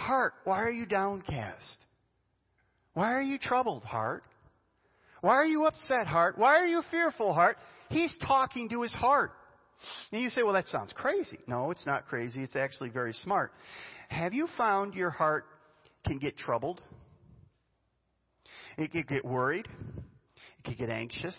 Heart, 0.02 0.34
why 0.46 0.64
are 0.64 0.72
you 0.72 0.88
downcast? 0.88 1.78
Why 2.96 3.14
are 3.14 3.22
you 3.22 3.38
troubled, 3.38 3.84
heart? 3.84 4.24
Why 5.22 5.36
are 5.36 5.46
you 5.46 5.66
upset, 5.68 6.08
heart? 6.08 6.40
Why 6.40 6.56
are 6.58 6.66
you 6.66 6.82
fearful, 6.90 7.34
heart? 7.34 7.58
He's 7.90 8.16
talking 8.26 8.68
to 8.70 8.82
his 8.82 8.94
heart. 8.94 9.32
And 10.12 10.20
you 10.22 10.32
say, 10.32 10.42
well, 10.42 10.54
that 10.54 10.68
sounds 10.68 10.92
crazy. 10.94 11.38
No, 11.46 11.70
it's 11.70 11.86
not 11.86 12.08
crazy. 12.08 12.42
It's 12.42 12.56
actually 12.56 12.90
very 12.90 13.14
smart. 13.14 13.52
Have 14.10 14.34
you 14.34 14.48
found 14.58 14.96
your 14.96 15.12
heart 15.12 15.46
can 16.08 16.18
get 16.18 16.36
troubled? 16.36 16.82
It 18.80 18.92
can 18.92 19.06
get 19.08 19.24
worried. 19.24 19.68
It 19.68 20.64
can 20.66 20.74
get 20.74 20.90
anxious. 20.90 21.36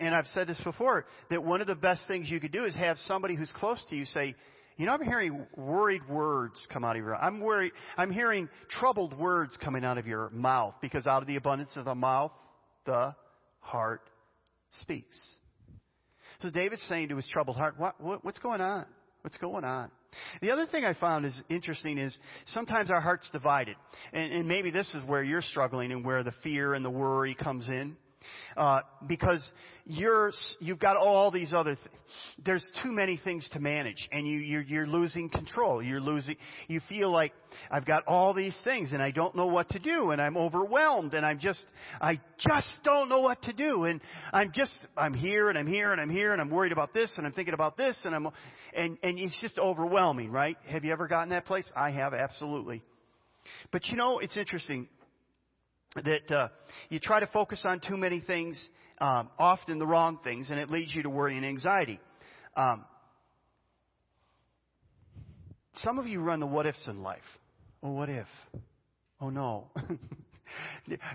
And 0.00 0.14
I've 0.14 0.26
said 0.32 0.48
this 0.48 0.60
before, 0.64 1.04
that 1.30 1.44
one 1.44 1.60
of 1.60 1.66
the 1.66 1.74
best 1.74 2.08
things 2.08 2.30
you 2.30 2.40
could 2.40 2.52
do 2.52 2.64
is 2.64 2.74
have 2.74 2.96
somebody 3.00 3.36
who's 3.36 3.52
close 3.54 3.84
to 3.90 3.96
you 3.96 4.06
say, 4.06 4.34
you 4.78 4.86
know, 4.86 4.92
I'm 4.92 5.02
hearing 5.02 5.44
worried 5.56 6.08
words 6.08 6.66
come 6.72 6.84
out 6.84 6.96
of 6.96 7.02
your. 7.02 7.16
I'm 7.16 7.40
worried. 7.40 7.72
I'm 7.96 8.12
hearing 8.12 8.48
troubled 8.70 9.18
words 9.18 9.58
coming 9.62 9.84
out 9.84 9.98
of 9.98 10.06
your 10.06 10.30
mouth 10.30 10.74
because 10.80 11.06
out 11.06 11.20
of 11.20 11.26
the 11.28 11.34
abundance 11.34 11.70
of 11.74 11.84
the 11.84 11.96
mouth, 11.96 12.30
the 12.86 13.14
heart 13.58 14.02
speaks. 14.80 15.18
So 16.42 16.50
David's 16.50 16.82
saying 16.88 17.08
to 17.08 17.16
his 17.16 17.26
troubled 17.26 17.56
heart, 17.56 17.74
what, 17.76 18.00
what, 18.00 18.24
what's 18.24 18.38
going 18.38 18.60
on? 18.60 18.86
What's 19.22 19.36
going 19.38 19.64
on? 19.64 19.90
The 20.40 20.52
other 20.52 20.66
thing 20.66 20.84
I 20.84 20.94
found 20.94 21.26
is 21.26 21.42
interesting 21.50 21.98
is 21.98 22.16
sometimes 22.46 22.90
our 22.92 23.00
heart's 23.00 23.28
divided. 23.32 23.74
And, 24.12 24.32
and 24.32 24.48
maybe 24.48 24.70
this 24.70 24.88
is 24.94 25.04
where 25.04 25.24
you're 25.24 25.42
struggling 25.42 25.90
and 25.90 26.04
where 26.04 26.22
the 26.22 26.32
fear 26.44 26.74
and 26.74 26.84
the 26.84 26.90
worry 26.90 27.34
comes 27.34 27.68
in. 27.68 27.96
Uh, 28.56 28.80
because 29.06 29.42
you're, 29.84 30.32
you've 30.60 30.78
got 30.78 30.96
all 30.96 31.30
these 31.30 31.52
other, 31.52 31.74
th- 31.74 31.96
there's 32.44 32.66
too 32.82 32.92
many 32.92 33.20
things 33.22 33.48
to 33.52 33.60
manage 33.60 34.08
and 34.12 34.26
you, 34.26 34.38
you're, 34.38 34.62
you're 34.62 34.86
losing 34.86 35.30
control. 35.30 35.82
You're 35.82 36.00
losing, 36.00 36.36
you 36.66 36.80
feel 36.88 37.10
like 37.10 37.32
I've 37.70 37.86
got 37.86 38.04
all 38.06 38.34
these 38.34 38.58
things 38.64 38.92
and 38.92 39.02
I 39.02 39.10
don't 39.10 39.34
know 39.34 39.46
what 39.46 39.70
to 39.70 39.78
do 39.78 40.10
and 40.10 40.20
I'm 40.20 40.36
overwhelmed 40.36 41.14
and 41.14 41.24
I'm 41.24 41.38
just, 41.38 41.64
I 42.00 42.20
just 42.38 42.68
don't 42.84 43.08
know 43.08 43.20
what 43.20 43.40
to 43.42 43.52
do 43.52 43.84
and 43.84 44.00
I'm 44.32 44.52
just, 44.54 44.78
I'm 44.96 45.14
here 45.14 45.48
and 45.48 45.58
I'm 45.58 45.66
here 45.66 45.92
and 45.92 46.00
I'm 46.00 46.10
here 46.10 46.32
and 46.32 46.40
I'm 46.40 46.50
worried 46.50 46.72
about 46.72 46.92
this 46.92 47.12
and 47.16 47.26
I'm 47.26 47.32
thinking 47.32 47.54
about 47.54 47.76
this 47.76 47.98
and 48.04 48.14
I'm, 48.14 48.28
and, 48.74 48.98
and 49.02 49.18
it's 49.18 49.40
just 49.40 49.58
overwhelming, 49.58 50.30
right? 50.30 50.56
Have 50.68 50.84
you 50.84 50.92
ever 50.92 51.08
gotten 51.08 51.30
that 51.30 51.46
place? 51.46 51.70
I 51.74 51.90
have, 51.92 52.12
absolutely. 52.12 52.82
But 53.72 53.86
you 53.86 53.96
know, 53.96 54.18
it's 54.18 54.36
interesting 54.36 54.88
that 55.94 56.34
uh, 56.34 56.48
you 56.90 57.00
try 57.00 57.20
to 57.20 57.26
focus 57.28 57.62
on 57.64 57.80
too 57.80 57.96
many 57.96 58.20
things, 58.20 58.62
um, 59.00 59.30
often 59.38 59.78
the 59.78 59.86
wrong 59.86 60.18
things, 60.22 60.50
and 60.50 60.58
it 60.58 60.70
leads 60.70 60.94
you 60.94 61.02
to 61.02 61.10
worry 61.10 61.36
and 61.36 61.46
anxiety. 61.46 62.00
Um, 62.56 62.84
some 65.76 65.98
of 65.98 66.06
you 66.06 66.20
run 66.20 66.40
the 66.40 66.46
what 66.46 66.66
ifs 66.66 66.88
in 66.88 67.02
life. 67.02 67.20
Oh, 67.82 67.92
what 67.92 68.08
if? 68.08 68.26
Oh, 69.20 69.30
no. 69.30 69.68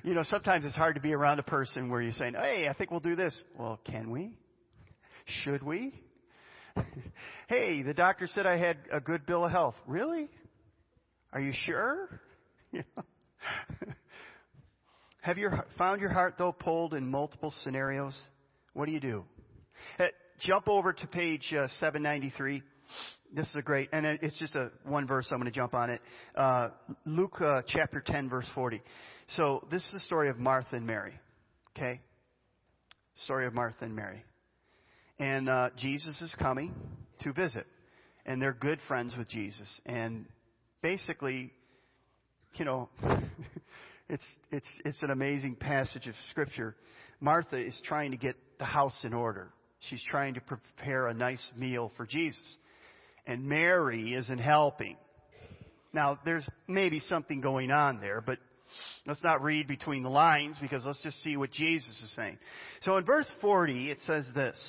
you 0.03 0.13
know, 0.13 0.23
sometimes 0.23 0.65
it's 0.65 0.75
hard 0.75 0.95
to 0.95 1.01
be 1.01 1.13
around 1.13 1.39
a 1.39 1.43
person 1.43 1.89
where 1.89 2.01
you're 2.01 2.13
saying, 2.13 2.33
hey, 2.36 2.67
I 2.69 2.73
think 2.73 2.91
we'll 2.91 2.99
do 2.99 3.15
this. 3.15 3.38
Well, 3.57 3.79
can 3.86 4.09
we? 4.09 4.38
Should 5.25 5.63
we? 5.63 5.93
hey, 7.47 7.81
the 7.81 7.93
doctor 7.93 8.27
said 8.27 8.45
I 8.45 8.57
had 8.57 8.77
a 8.91 8.99
good 8.99 9.25
bill 9.25 9.45
of 9.45 9.51
health. 9.51 9.75
Really? 9.86 10.29
Are 11.31 11.39
you 11.39 11.53
sure? 11.65 12.21
Have 15.23 15.38
you 15.38 15.49
found 15.77 16.01
your 16.01 16.09
heart, 16.09 16.36
though, 16.38 16.51
pulled 16.51 16.93
in 16.93 17.09
multiple 17.09 17.53
scenarios? 17.63 18.13
What 18.73 18.88
do 18.88 18.91
you 18.91 18.99
do? 18.99 19.23
Uh, 19.97 20.07
jump 20.41 20.67
over 20.67 20.91
to 20.91 21.07
page 21.07 21.53
uh, 21.57 21.69
793. 21.79 22.62
This 23.33 23.47
is 23.47 23.55
a 23.55 23.62
great, 23.62 23.88
and 23.93 24.05
it's 24.05 24.38
just 24.38 24.53
a 24.55 24.69
one 24.83 25.07
verse. 25.07 25.27
I'm 25.31 25.39
going 25.39 25.49
to 25.49 25.55
jump 25.55 25.75
on 25.75 25.91
it. 25.91 26.01
Uh, 26.36 26.71
Luke 27.05 27.39
uh, 27.39 27.62
chapter 27.65 28.03
10, 28.05 28.27
verse 28.27 28.45
40. 28.53 28.81
So 29.38 29.65
this 29.71 29.81
is 29.86 29.93
the 29.93 29.99
story 30.01 30.27
of 30.27 30.39
Martha 30.39 30.75
and 30.75 30.86
Mary. 30.86 31.13
Okay, 31.73 32.01
story 33.23 33.47
of 33.47 33.53
Martha 33.53 33.86
and 33.86 33.95
Mary, 33.95 34.25
and 35.19 35.47
uh, 35.47 35.69
Jesus 35.77 36.21
is 36.21 36.36
coming 36.38 36.75
to 37.21 37.31
visit, 37.31 37.65
and 38.25 38.41
they're 38.41 38.51
good 38.51 38.79
friends 38.89 39.13
with 39.17 39.29
Jesus, 39.29 39.69
and 39.86 40.25
basically, 40.81 41.53
you 42.55 42.65
know. 42.65 42.89
It's, 44.09 44.23
it's, 44.51 44.67
it's 44.85 45.01
an 45.01 45.11
amazing 45.11 45.55
passage 45.55 46.07
of 46.07 46.15
Scripture. 46.31 46.75
Martha 47.19 47.57
is 47.57 47.79
trying 47.85 48.11
to 48.11 48.17
get 48.17 48.35
the 48.59 48.65
house 48.65 48.99
in 49.03 49.13
order. 49.13 49.49
She's 49.89 50.03
trying 50.09 50.35
to 50.35 50.41
prepare 50.41 51.07
a 51.07 51.13
nice 51.13 51.51
meal 51.57 51.91
for 51.95 52.05
Jesus. 52.05 52.57
And 53.25 53.45
Mary 53.45 54.13
isn't 54.13 54.39
helping. 54.39 54.97
Now, 55.93 56.19
there's 56.25 56.47
maybe 56.67 56.99
something 56.99 57.39
going 57.39 57.71
on 57.71 58.01
there, 58.01 58.21
but 58.21 58.39
let's 59.05 59.23
not 59.23 59.41
read 59.41 59.67
between 59.67 60.03
the 60.03 60.09
lines 60.09 60.57
because 60.61 60.85
let's 60.85 61.01
just 61.03 61.21
see 61.23 61.37
what 61.37 61.51
Jesus 61.51 62.01
is 62.03 62.13
saying. 62.15 62.37
So 62.81 62.97
in 62.97 63.05
verse 63.05 63.29
40, 63.41 63.91
it 63.91 63.99
says 64.05 64.25
this. 64.33 64.59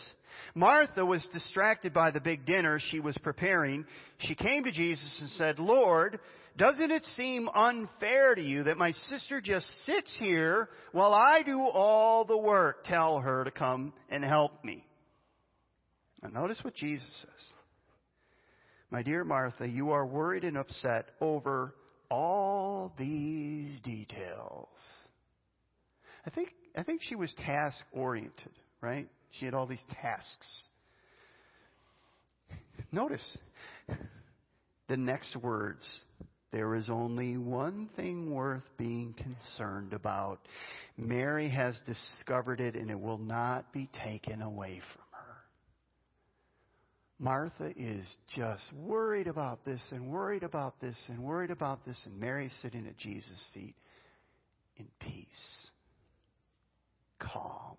Martha 0.55 1.05
was 1.05 1.27
distracted 1.33 1.93
by 1.93 2.11
the 2.11 2.21
big 2.21 2.45
dinner 2.45 2.79
she 2.91 3.01
was 3.01 3.17
preparing. 3.23 3.85
She 4.19 4.35
came 4.35 4.65
to 4.65 4.73
Jesus 4.73 5.17
and 5.21 5.31
said, 5.31 5.59
Lord, 5.59 6.21
doesn't 6.57 6.91
it 6.91 7.03
seem 7.17 7.49
unfair 7.49 8.35
to 8.35 8.43
you 8.43 8.65
that 8.65 8.79
my 8.79 8.93
sister 8.93 9.41
just 9.41 9.67
sits 9.85 10.17
here 10.21 10.69
while 10.93 11.13
I 11.13 11.43
do 11.43 11.61
all 11.61 12.25
the 12.25 12.37
work? 12.37 12.85
Tell 12.85 13.19
her 13.21 13.45
to 13.45 13.51
come 13.51 13.93
and 14.09 14.25
help 14.25 14.65
me. 14.65 14.87
Now 16.23 16.29
notice 16.29 16.61
what 16.63 16.75
Jesus 16.75 17.09
says. 17.21 17.49
My 18.91 19.03
dear 19.03 19.25
Martha, 19.25 19.67
you 19.67 19.91
are 19.91 20.07
worried 20.07 20.45
and 20.45 20.57
upset 20.57 21.07
over 21.21 21.75
all 22.09 22.93
these 22.97 23.81
details. 23.81 24.69
I 26.25 26.31
think, 26.31 26.51
I 26.77 26.85
think 26.85 27.03
she 27.03 27.17
was 27.17 27.35
task 27.45 27.85
oriented, 27.93 28.53
right? 28.81 29.09
She 29.39 29.45
had 29.45 29.55
all 29.55 29.67
these 29.67 29.85
tasks. 30.01 30.69
Notice 32.93 33.37
the 34.89 34.97
next 34.97 35.35
words 35.37 35.85
there 36.55 36.77
is 36.77 36.89
only 36.89 37.37
one 37.37 37.89
thing 37.97 38.31
worth 38.31 38.63
being 38.79 39.13
concerned 39.15 39.93
about. 39.93 40.39
Mary 40.97 41.51
has 41.51 41.77
discovered 41.85 42.61
it 42.61 42.77
and 42.77 42.93
it 42.93 43.01
will 43.01 43.19
not 43.19 43.73
be 43.73 43.91
taken 44.05 44.41
away 44.41 44.81
from 44.93 45.03
her. 45.11 45.35
Martha 47.19 47.73
is 47.77 48.17
just 48.37 48.73
worried 48.73 49.27
about 49.27 49.65
this 49.65 49.81
and 49.91 50.07
worried 50.07 50.45
about 50.45 50.81
this 50.81 50.97
and 51.09 51.25
worried 51.25 51.51
about 51.51 51.85
this, 51.85 51.99
and 52.05 52.21
Mary's 52.21 52.55
sitting 52.63 52.87
at 52.87 52.97
Jesus' 52.99 53.45
feet 53.53 53.75
in 54.77 54.87
peace, 55.01 55.71
calm. 57.19 57.77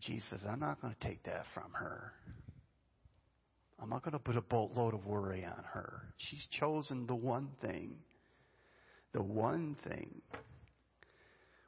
Jesus 0.00 0.40
I'm 0.48 0.60
not 0.60 0.80
going 0.80 0.94
to 0.98 1.06
take 1.06 1.22
that 1.24 1.44
from 1.52 1.72
her. 1.74 2.14
I'm 3.82 3.88
not 3.88 4.02
going 4.02 4.12
to 4.12 4.18
put 4.18 4.36
a 4.36 4.42
boatload 4.42 4.94
of 4.94 5.06
worry 5.06 5.44
on 5.44 5.64
her. 5.72 6.02
She's 6.18 6.46
chosen 6.58 7.06
the 7.06 7.14
one 7.14 7.48
thing, 7.62 7.96
the 9.12 9.22
one 9.22 9.76
thing 9.88 10.20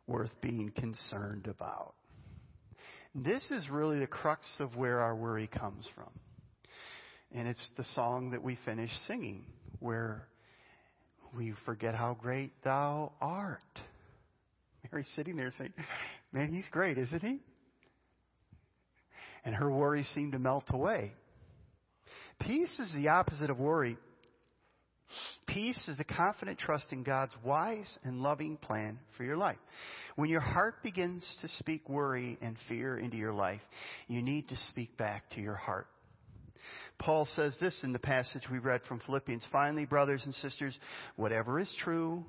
worth 0.07 0.31
being 0.43 0.71
concerned 0.77 1.47
about. 1.47 1.95
This 3.15 3.43
is 3.51 3.69
really 3.71 3.99
the 3.99 4.07
crux 4.07 4.47
of 4.59 4.77
where 4.77 5.01
our 5.01 5.15
worry 5.15 5.47
comes 5.47 5.89
from. 5.95 6.11
And 7.35 7.49
it's 7.49 7.71
the 7.77 7.85
song 7.95 8.31
that 8.33 8.43
we 8.43 8.59
finish 8.65 8.91
singing, 9.07 9.45
where 9.81 10.29
we 11.35 11.55
forget 11.65 11.95
how 11.95 12.17
great 12.21 12.53
thou 12.63 13.13
art. 13.21 13.61
Mary's 14.91 15.11
sitting 15.17 15.37
there 15.37 15.53
saying, 15.57 15.73
Man, 16.33 16.53
he's 16.53 16.69
great, 16.71 16.99
isn't 16.99 17.23
he? 17.23 17.41
And 19.45 19.55
her 19.55 19.71
worries 19.71 20.09
seem 20.15 20.33
to 20.33 20.39
melt 20.39 20.65
away. 20.71 21.13
Peace 22.41 22.79
is 22.79 22.93
the 22.95 23.09
opposite 23.09 23.51
of 23.51 23.59
worry. 23.59 23.97
Peace 25.47 25.89
is 25.89 25.97
the 25.97 26.05
confident 26.05 26.59
trust 26.59 26.93
in 26.93 27.03
God's 27.03 27.35
wise 27.45 27.99
and 28.05 28.21
loving 28.21 28.57
plan 28.57 28.99
for 29.17 29.25
your 29.25 29.37
life. 29.37 29.59
When 30.17 30.31
your 30.31 30.41
heart 30.41 30.83
begins 30.83 31.27
to 31.43 31.49
speak 31.49 31.89
worry 31.89 32.39
and 32.41 32.57
fear 32.69 32.99
into 32.99 33.17
your 33.17 33.33
life, 33.33 33.61
you 34.09 34.23
need 34.23 34.49
to 34.49 34.57
speak 34.71 34.97
back 34.97 35.29
to 35.31 35.41
your 35.41 35.55
heart. 35.55 35.87
Paul 36.99 37.27
says 37.35 37.57
this 37.61 37.79
in 37.83 37.93
the 37.93 37.99
passage 37.99 38.43
we 38.51 38.59
read 38.59 38.83
from 38.89 39.01
Philippians. 39.01 39.45
Finally, 39.51 39.87
brothers 39.87 40.23
and 40.25 40.35
sisters, 40.37 40.77
whatever 41.17 41.59
is 41.59 41.73
true, 41.83 42.25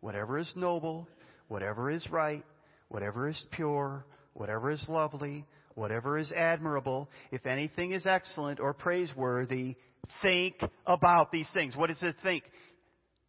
whatever 0.00 0.38
is 0.38 0.50
noble, 0.56 1.08
whatever 1.48 1.90
is 1.90 2.06
right, 2.10 2.44
whatever 2.88 3.28
is 3.28 3.42
pure, 3.52 4.04
whatever 4.34 4.70
is 4.70 4.84
lovely, 4.88 5.46
whatever 5.76 6.18
is 6.18 6.32
admirable, 6.32 7.08
if 7.30 7.46
anything 7.46 7.92
is 7.92 8.06
excellent 8.06 8.58
or 8.58 8.74
praiseworthy, 8.74 9.76
think 10.22 10.56
about 10.86 11.30
these 11.30 11.48
things. 11.54 11.76
What 11.76 11.90
does 11.90 12.02
it 12.02 12.16
think? 12.22 12.42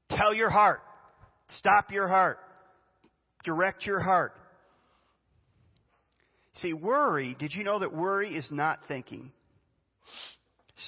Tell 0.09 0.33
your 0.33 0.49
heart. 0.49 0.81
Stop 1.57 1.91
your 1.91 2.07
heart. 2.07 2.39
Direct 3.43 3.85
your 3.85 3.99
heart. 3.99 4.33
See, 6.55 6.73
worry, 6.73 7.35
did 7.37 7.53
you 7.53 7.63
know 7.63 7.79
that 7.79 7.93
worry 7.93 8.33
is 8.33 8.47
not 8.49 8.79
thinking? 8.87 9.31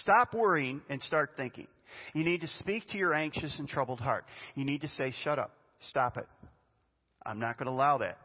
Stop 0.02 0.34
worrying 0.34 0.82
and 0.90 1.02
start 1.04 1.32
thinking. 1.38 1.68
You 2.14 2.24
need 2.24 2.42
to 2.42 2.48
speak 2.48 2.88
to 2.90 2.98
your 2.98 3.14
anxious 3.14 3.58
and 3.60 3.68
troubled 3.68 4.00
heart. 4.00 4.26
You 4.56 4.66
need 4.66 4.82
to 4.82 4.88
say, 4.88 5.14
shut 5.24 5.38
up. 5.38 5.52
Stop 5.90 6.18
it. 6.18 6.28
I'm 7.26 7.40
not 7.40 7.58
going 7.58 7.68
to 7.68 7.72
allow 7.72 7.98
that. 8.00 8.18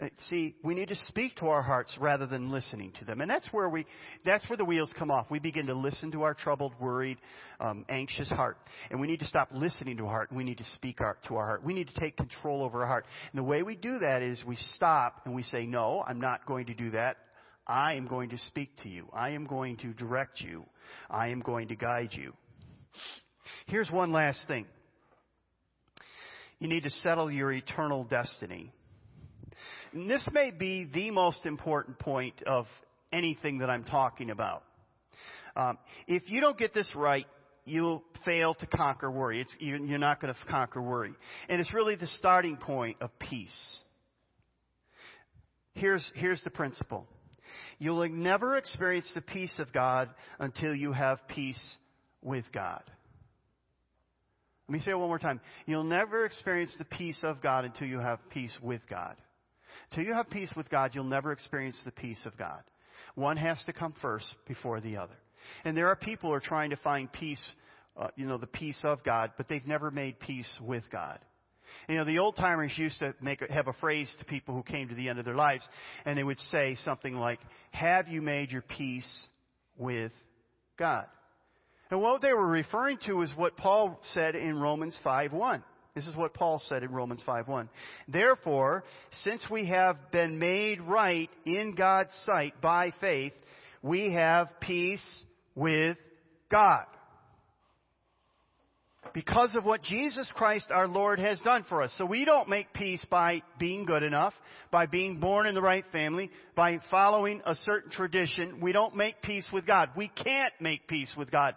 Uh, 0.00 0.08
see, 0.28 0.54
we 0.64 0.74
need 0.74 0.88
to 0.88 0.96
speak 1.08 1.36
to 1.36 1.46
our 1.46 1.60
hearts 1.60 1.94
rather 2.00 2.26
than 2.26 2.50
listening 2.50 2.92
to 2.98 3.04
them. 3.04 3.20
And 3.20 3.30
that's 3.30 3.46
where 3.52 3.68
we, 3.68 3.84
that's 4.24 4.48
where 4.48 4.56
the 4.56 4.64
wheels 4.64 4.90
come 4.98 5.10
off. 5.10 5.26
We 5.30 5.40
begin 5.40 5.66
to 5.66 5.74
listen 5.74 6.10
to 6.12 6.22
our 6.22 6.32
troubled, 6.32 6.72
worried, 6.80 7.18
um, 7.60 7.84
anxious 7.88 8.28
heart. 8.30 8.56
And 8.90 8.98
we 8.98 9.06
need 9.06 9.20
to 9.20 9.26
stop 9.26 9.48
listening 9.52 9.98
to 9.98 10.06
our 10.06 10.10
heart 10.10 10.32
we 10.32 10.44
need 10.44 10.58
to 10.58 10.64
speak 10.74 11.00
our, 11.00 11.18
to 11.28 11.36
our 11.36 11.44
heart. 11.44 11.64
We 11.64 11.74
need 11.74 11.88
to 11.88 12.00
take 12.00 12.16
control 12.16 12.62
over 12.62 12.80
our 12.80 12.86
heart. 12.86 13.04
And 13.32 13.38
the 13.38 13.44
way 13.44 13.62
we 13.62 13.76
do 13.76 13.98
that 13.98 14.22
is 14.22 14.42
we 14.46 14.56
stop 14.74 15.22
and 15.26 15.34
we 15.34 15.42
say, 15.42 15.66
no, 15.66 16.02
I'm 16.06 16.20
not 16.20 16.46
going 16.46 16.66
to 16.66 16.74
do 16.74 16.90
that. 16.90 17.16
I 17.66 17.94
am 17.94 18.06
going 18.06 18.30
to 18.30 18.38
speak 18.38 18.70
to 18.82 18.88
you. 18.88 19.08
I 19.12 19.30
am 19.30 19.44
going 19.44 19.76
to 19.78 19.92
direct 19.92 20.40
you. 20.40 20.64
I 21.10 21.28
am 21.28 21.40
going 21.40 21.68
to 21.68 21.76
guide 21.76 22.10
you. 22.12 22.32
Here's 23.66 23.90
one 23.90 24.12
last 24.12 24.46
thing. 24.48 24.66
You 26.58 26.68
need 26.68 26.84
to 26.84 26.90
settle 26.90 27.30
your 27.30 27.52
eternal 27.52 28.04
destiny. 28.04 28.72
And 29.92 30.08
this 30.08 30.26
may 30.32 30.50
be 30.50 30.88
the 30.92 31.10
most 31.10 31.46
important 31.46 31.98
point 31.98 32.42
of 32.46 32.66
anything 33.12 33.58
that 33.58 33.70
I'm 33.70 33.84
talking 33.84 34.30
about. 34.30 34.62
Um, 35.56 35.78
if 36.06 36.30
you 36.30 36.40
don't 36.40 36.56
get 36.56 36.72
this 36.72 36.90
right, 36.94 37.26
you'll 37.64 38.02
fail 38.24 38.54
to 38.54 38.66
conquer 38.66 39.10
worry. 39.10 39.40
It's, 39.40 39.54
you're 39.58 39.98
not 39.98 40.20
going 40.20 40.32
to 40.32 40.40
conquer 40.48 40.80
worry. 40.80 41.12
And 41.48 41.60
it's 41.60 41.72
really 41.74 41.96
the 41.96 42.06
starting 42.18 42.56
point 42.56 42.98
of 43.00 43.10
peace. 43.18 43.78
Here's, 45.74 46.08
here's 46.14 46.42
the 46.44 46.50
principle. 46.50 47.06
You'll 47.78 48.08
never 48.08 48.56
experience 48.56 49.10
the 49.14 49.22
peace 49.22 49.54
of 49.58 49.72
God 49.72 50.10
until 50.38 50.74
you 50.74 50.92
have 50.92 51.26
peace 51.28 51.60
with 52.22 52.44
God. 52.52 52.82
Let 54.68 54.72
me 54.74 54.80
say 54.80 54.92
it 54.92 54.98
one 54.98 55.08
more 55.08 55.18
time. 55.18 55.40
You'll 55.66 55.82
never 55.82 56.24
experience 56.24 56.74
the 56.78 56.84
peace 56.84 57.18
of 57.22 57.40
God 57.40 57.64
until 57.64 57.88
you 57.88 57.98
have 57.98 58.20
peace 58.30 58.56
with 58.62 58.82
God. 58.88 59.16
Till 59.94 60.04
you 60.04 60.14
have 60.14 60.30
peace 60.30 60.52
with 60.56 60.70
God, 60.70 60.92
you'll 60.94 61.04
never 61.04 61.32
experience 61.32 61.78
the 61.84 61.90
peace 61.90 62.20
of 62.24 62.36
God. 62.36 62.62
One 63.14 63.36
has 63.36 63.62
to 63.66 63.72
come 63.72 63.94
first 64.00 64.26
before 64.46 64.80
the 64.80 64.96
other. 64.96 65.16
And 65.64 65.76
there 65.76 65.88
are 65.88 65.96
people 65.96 66.30
who 66.30 66.34
are 66.34 66.40
trying 66.40 66.70
to 66.70 66.76
find 66.76 67.10
peace, 67.12 67.44
uh, 67.96 68.08
you 68.16 68.26
know, 68.26 68.38
the 68.38 68.46
peace 68.46 68.80
of 68.84 69.02
God, 69.02 69.32
but 69.36 69.48
they've 69.48 69.66
never 69.66 69.90
made 69.90 70.20
peace 70.20 70.50
with 70.60 70.84
God. 70.92 71.18
You 71.88 71.96
know, 71.96 72.04
the 72.04 72.18
old 72.18 72.36
timers 72.36 72.72
used 72.76 72.98
to 73.00 73.14
make 73.20 73.40
have 73.48 73.68
a 73.68 73.72
phrase 73.74 74.14
to 74.18 74.24
people 74.24 74.54
who 74.54 74.62
came 74.62 74.88
to 74.88 74.94
the 74.94 75.08
end 75.08 75.18
of 75.18 75.24
their 75.24 75.34
lives, 75.34 75.66
and 76.04 76.16
they 76.18 76.24
would 76.24 76.38
say 76.38 76.76
something 76.76 77.14
like, 77.14 77.40
"Have 77.72 78.08
you 78.08 78.22
made 78.22 78.50
your 78.50 78.62
peace 78.62 79.28
with 79.76 80.12
God?" 80.76 81.06
And 81.90 82.00
what 82.00 82.22
they 82.22 82.32
were 82.32 82.46
referring 82.46 82.98
to 83.06 83.22
is 83.22 83.34
what 83.36 83.56
Paul 83.56 83.98
said 84.14 84.36
in 84.36 84.58
Romans 84.58 84.96
5:1. 85.04 85.62
This 85.94 86.06
is 86.06 86.14
what 86.16 86.34
Paul 86.34 86.62
said 86.66 86.82
in 86.82 86.92
Romans 86.92 87.22
5:1. 87.26 87.68
Therefore, 88.08 88.84
since 89.22 89.48
we 89.50 89.66
have 89.66 90.10
been 90.12 90.38
made 90.38 90.80
right 90.80 91.30
in 91.44 91.74
God's 91.74 92.14
sight 92.26 92.60
by 92.60 92.92
faith, 93.00 93.32
we 93.82 94.12
have 94.12 94.60
peace 94.60 95.24
with 95.54 95.96
God 96.50 96.86
because 99.14 99.54
of 99.54 99.64
what 99.64 99.82
Jesus 99.82 100.30
Christ 100.34 100.66
our 100.70 100.88
Lord 100.88 101.18
has 101.18 101.40
done 101.40 101.64
for 101.68 101.82
us. 101.82 101.94
So 101.98 102.06
we 102.06 102.24
don't 102.24 102.48
make 102.48 102.72
peace 102.72 103.04
by 103.10 103.42
being 103.58 103.84
good 103.84 104.02
enough, 104.02 104.34
by 104.70 104.86
being 104.86 105.18
born 105.18 105.46
in 105.46 105.54
the 105.54 105.62
right 105.62 105.84
family, 105.92 106.30
by 106.54 106.78
following 106.90 107.42
a 107.44 107.54
certain 107.54 107.90
tradition. 107.90 108.60
We 108.60 108.72
don't 108.72 108.94
make 108.94 109.22
peace 109.22 109.46
with 109.52 109.66
God. 109.66 109.90
We 109.96 110.08
can't 110.08 110.52
make 110.60 110.86
peace 110.86 111.12
with 111.16 111.30
God. 111.30 111.54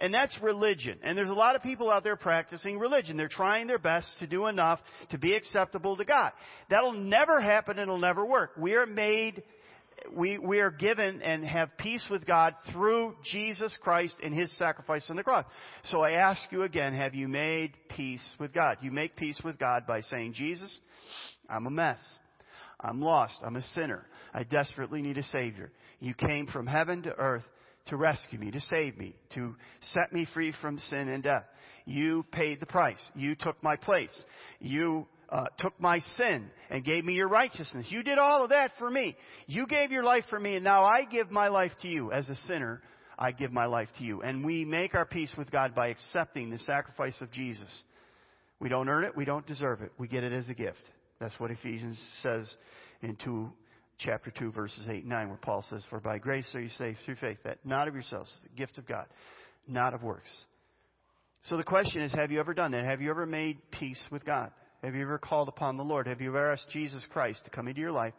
And 0.00 0.12
that's 0.12 0.36
religion. 0.42 0.98
And 1.02 1.16
there's 1.16 1.30
a 1.30 1.34
lot 1.34 1.56
of 1.56 1.62
people 1.62 1.90
out 1.90 2.04
there 2.04 2.16
practicing 2.16 2.78
religion. 2.78 3.16
They're 3.16 3.28
trying 3.28 3.66
their 3.66 3.78
best 3.78 4.08
to 4.20 4.26
do 4.26 4.46
enough 4.46 4.80
to 5.10 5.18
be 5.18 5.34
acceptable 5.34 5.96
to 5.96 6.04
God. 6.04 6.32
That'll 6.70 6.92
never 6.92 7.40
happen 7.40 7.78
it'll 7.78 7.98
never 7.98 8.24
work. 8.24 8.52
We 8.58 8.74
are 8.74 8.86
made 8.86 9.42
we, 10.12 10.38
we 10.38 10.60
are 10.60 10.70
given 10.70 11.22
and 11.22 11.44
have 11.44 11.76
peace 11.78 12.06
with 12.10 12.26
God 12.26 12.54
through 12.72 13.14
Jesus 13.24 13.76
Christ 13.82 14.14
and 14.22 14.34
His 14.34 14.56
sacrifice 14.58 15.06
on 15.08 15.16
the 15.16 15.24
cross. 15.24 15.44
So 15.84 16.00
I 16.00 16.12
ask 16.12 16.40
you 16.50 16.62
again, 16.62 16.94
have 16.94 17.14
you 17.14 17.28
made 17.28 17.72
peace 17.96 18.24
with 18.38 18.52
God? 18.52 18.78
You 18.80 18.90
make 18.90 19.16
peace 19.16 19.40
with 19.44 19.58
God 19.58 19.86
by 19.86 20.00
saying, 20.02 20.34
Jesus, 20.34 20.78
I'm 21.48 21.66
a 21.66 21.70
mess. 21.70 21.98
I'm 22.80 23.00
lost. 23.00 23.38
I'm 23.42 23.56
a 23.56 23.62
sinner. 23.74 24.06
I 24.32 24.44
desperately 24.44 25.00
need 25.00 25.16
a 25.16 25.22
Savior. 25.24 25.72
You 26.00 26.14
came 26.14 26.46
from 26.46 26.66
heaven 26.66 27.02
to 27.02 27.14
earth 27.14 27.44
to 27.86 27.96
rescue 27.96 28.38
me, 28.38 28.50
to 28.50 28.60
save 28.60 28.96
me, 28.96 29.14
to 29.34 29.54
set 29.80 30.12
me 30.12 30.26
free 30.32 30.52
from 30.60 30.78
sin 30.78 31.08
and 31.08 31.22
death. 31.22 31.44
You 31.86 32.24
paid 32.32 32.60
the 32.60 32.66
price. 32.66 33.00
You 33.14 33.34
took 33.34 33.62
my 33.62 33.76
place. 33.76 34.24
You 34.58 35.06
uh, 35.34 35.46
took 35.58 35.78
my 35.80 35.98
sin 36.16 36.48
and 36.70 36.84
gave 36.84 37.04
me 37.04 37.14
your 37.14 37.28
righteousness. 37.28 37.86
You 37.88 38.04
did 38.04 38.18
all 38.18 38.44
of 38.44 38.50
that 38.50 38.70
for 38.78 38.88
me. 38.88 39.16
You 39.48 39.66
gave 39.66 39.90
your 39.90 40.04
life 40.04 40.24
for 40.30 40.38
me, 40.38 40.54
and 40.54 40.62
now 40.62 40.84
I 40.84 41.04
give 41.10 41.28
my 41.28 41.48
life 41.48 41.72
to 41.82 41.88
you. 41.88 42.12
As 42.12 42.28
a 42.28 42.36
sinner, 42.46 42.80
I 43.18 43.32
give 43.32 43.50
my 43.50 43.66
life 43.66 43.88
to 43.98 44.04
you. 44.04 44.22
And 44.22 44.44
we 44.44 44.64
make 44.64 44.94
our 44.94 45.04
peace 45.04 45.34
with 45.36 45.50
God 45.50 45.74
by 45.74 45.88
accepting 45.88 46.50
the 46.50 46.60
sacrifice 46.60 47.20
of 47.20 47.32
Jesus. 47.32 47.82
We 48.60 48.68
don't 48.68 48.88
earn 48.88 49.02
it, 49.02 49.16
we 49.16 49.24
don't 49.24 49.44
deserve 49.44 49.82
it. 49.82 49.90
We 49.98 50.06
get 50.06 50.22
it 50.22 50.32
as 50.32 50.48
a 50.48 50.54
gift. 50.54 50.88
That's 51.18 51.38
what 51.40 51.50
Ephesians 51.50 51.98
says 52.22 52.48
in 53.02 53.16
2, 53.16 53.50
chapter 53.98 54.30
2, 54.30 54.52
verses 54.52 54.86
8 54.88 55.02
and 55.02 55.08
9, 55.08 55.28
where 55.28 55.36
Paul 55.38 55.64
says, 55.68 55.82
For 55.90 55.98
by 55.98 56.18
grace 56.18 56.46
are 56.54 56.60
you 56.60 56.68
saved 56.68 56.98
through 57.04 57.16
faith, 57.16 57.38
that 57.44 57.58
not 57.64 57.88
of 57.88 57.94
yourselves, 57.94 58.32
the 58.44 58.56
gift 58.56 58.78
of 58.78 58.86
God, 58.86 59.06
not 59.66 59.94
of 59.94 60.04
works. 60.04 60.30
So 61.46 61.56
the 61.56 61.64
question 61.64 62.02
is, 62.02 62.12
have 62.12 62.30
you 62.30 62.38
ever 62.38 62.54
done 62.54 62.70
that? 62.70 62.84
Have 62.84 63.02
you 63.02 63.10
ever 63.10 63.26
made 63.26 63.58
peace 63.72 64.02
with 64.12 64.24
God? 64.24 64.52
Have 64.84 64.94
you 64.94 65.00
ever 65.00 65.16
called 65.16 65.48
upon 65.48 65.78
the 65.78 65.82
Lord? 65.82 66.06
Have 66.06 66.20
you 66.20 66.28
ever 66.28 66.52
asked 66.52 66.68
Jesus 66.70 67.06
Christ 67.10 67.42
to 67.44 67.50
come 67.50 67.68
into 67.68 67.80
your 67.80 67.90
life 67.90 68.12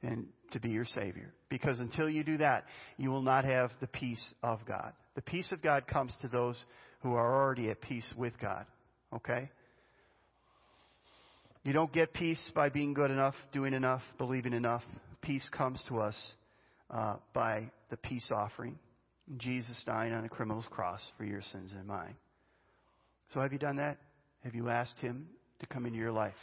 and 0.00 0.28
to 0.52 0.60
be 0.60 0.70
your 0.70 0.84
Savior? 0.84 1.34
Because 1.48 1.80
until 1.80 2.08
you 2.08 2.22
do 2.22 2.36
that, 2.36 2.66
you 2.96 3.10
will 3.10 3.22
not 3.22 3.44
have 3.44 3.72
the 3.80 3.88
peace 3.88 4.22
of 4.40 4.60
God. 4.64 4.92
The 5.16 5.22
peace 5.22 5.50
of 5.50 5.60
God 5.60 5.88
comes 5.88 6.14
to 6.22 6.28
those 6.28 6.62
who 7.02 7.14
are 7.14 7.42
already 7.42 7.68
at 7.68 7.80
peace 7.80 8.06
with 8.16 8.32
God. 8.40 8.64
Okay? 9.12 9.50
You 11.64 11.72
don't 11.72 11.92
get 11.92 12.14
peace 12.14 12.50
by 12.54 12.68
being 12.68 12.94
good 12.94 13.10
enough, 13.10 13.34
doing 13.52 13.74
enough, 13.74 14.02
believing 14.16 14.52
enough. 14.52 14.82
Peace 15.20 15.48
comes 15.50 15.82
to 15.88 15.98
us 15.98 16.16
uh, 16.90 17.16
by 17.32 17.72
the 17.90 17.96
peace 17.96 18.30
offering. 18.30 18.78
Jesus 19.36 19.82
dying 19.84 20.12
on 20.12 20.24
a 20.24 20.28
criminal's 20.28 20.66
cross 20.70 21.00
for 21.18 21.24
your 21.24 21.42
sins 21.50 21.72
and 21.76 21.88
mine. 21.88 22.14
So 23.32 23.40
have 23.40 23.52
you 23.52 23.58
done 23.58 23.76
that? 23.76 23.98
Have 24.44 24.54
you 24.54 24.68
asked 24.68 25.00
Him 25.00 25.26
to 25.66 25.72
come 25.72 25.86
into 25.86 25.98
your 25.98 26.12
life. 26.12 26.34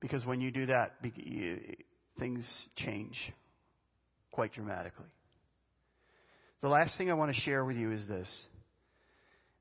Because 0.00 0.24
when 0.24 0.40
you 0.40 0.50
do 0.50 0.66
that, 0.66 0.92
things 2.18 2.46
change 2.76 3.16
quite 4.30 4.52
dramatically. 4.52 5.06
The 6.62 6.68
last 6.68 6.96
thing 6.98 7.10
I 7.10 7.14
want 7.14 7.34
to 7.34 7.40
share 7.40 7.64
with 7.64 7.76
you 7.76 7.92
is 7.92 8.06
this 8.06 8.28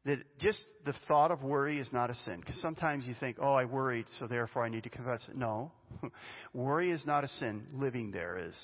that 0.05 0.19
just 0.39 0.63
the 0.85 0.93
thought 1.07 1.31
of 1.31 1.41
worry 1.41 1.79
is 1.79 1.89
not 1.91 2.11
a 2.11 2.15
sin. 2.25 2.39
Because 2.39 2.61
sometimes 2.61 3.05
you 3.05 3.15
think, 3.19 3.37
oh, 3.41 3.53
I 3.53 3.65
worried, 3.65 4.05
so 4.19 4.27
therefore 4.27 4.63
I 4.63 4.69
need 4.69 4.83
to 4.83 4.89
confess 4.89 5.19
it. 5.27 5.35
No. 5.35 5.71
worry 6.53 6.91
is 6.91 7.03
not 7.07 7.23
a 7.23 7.27
sin. 7.27 7.65
Living 7.73 8.11
there 8.11 8.37
is. 8.37 8.55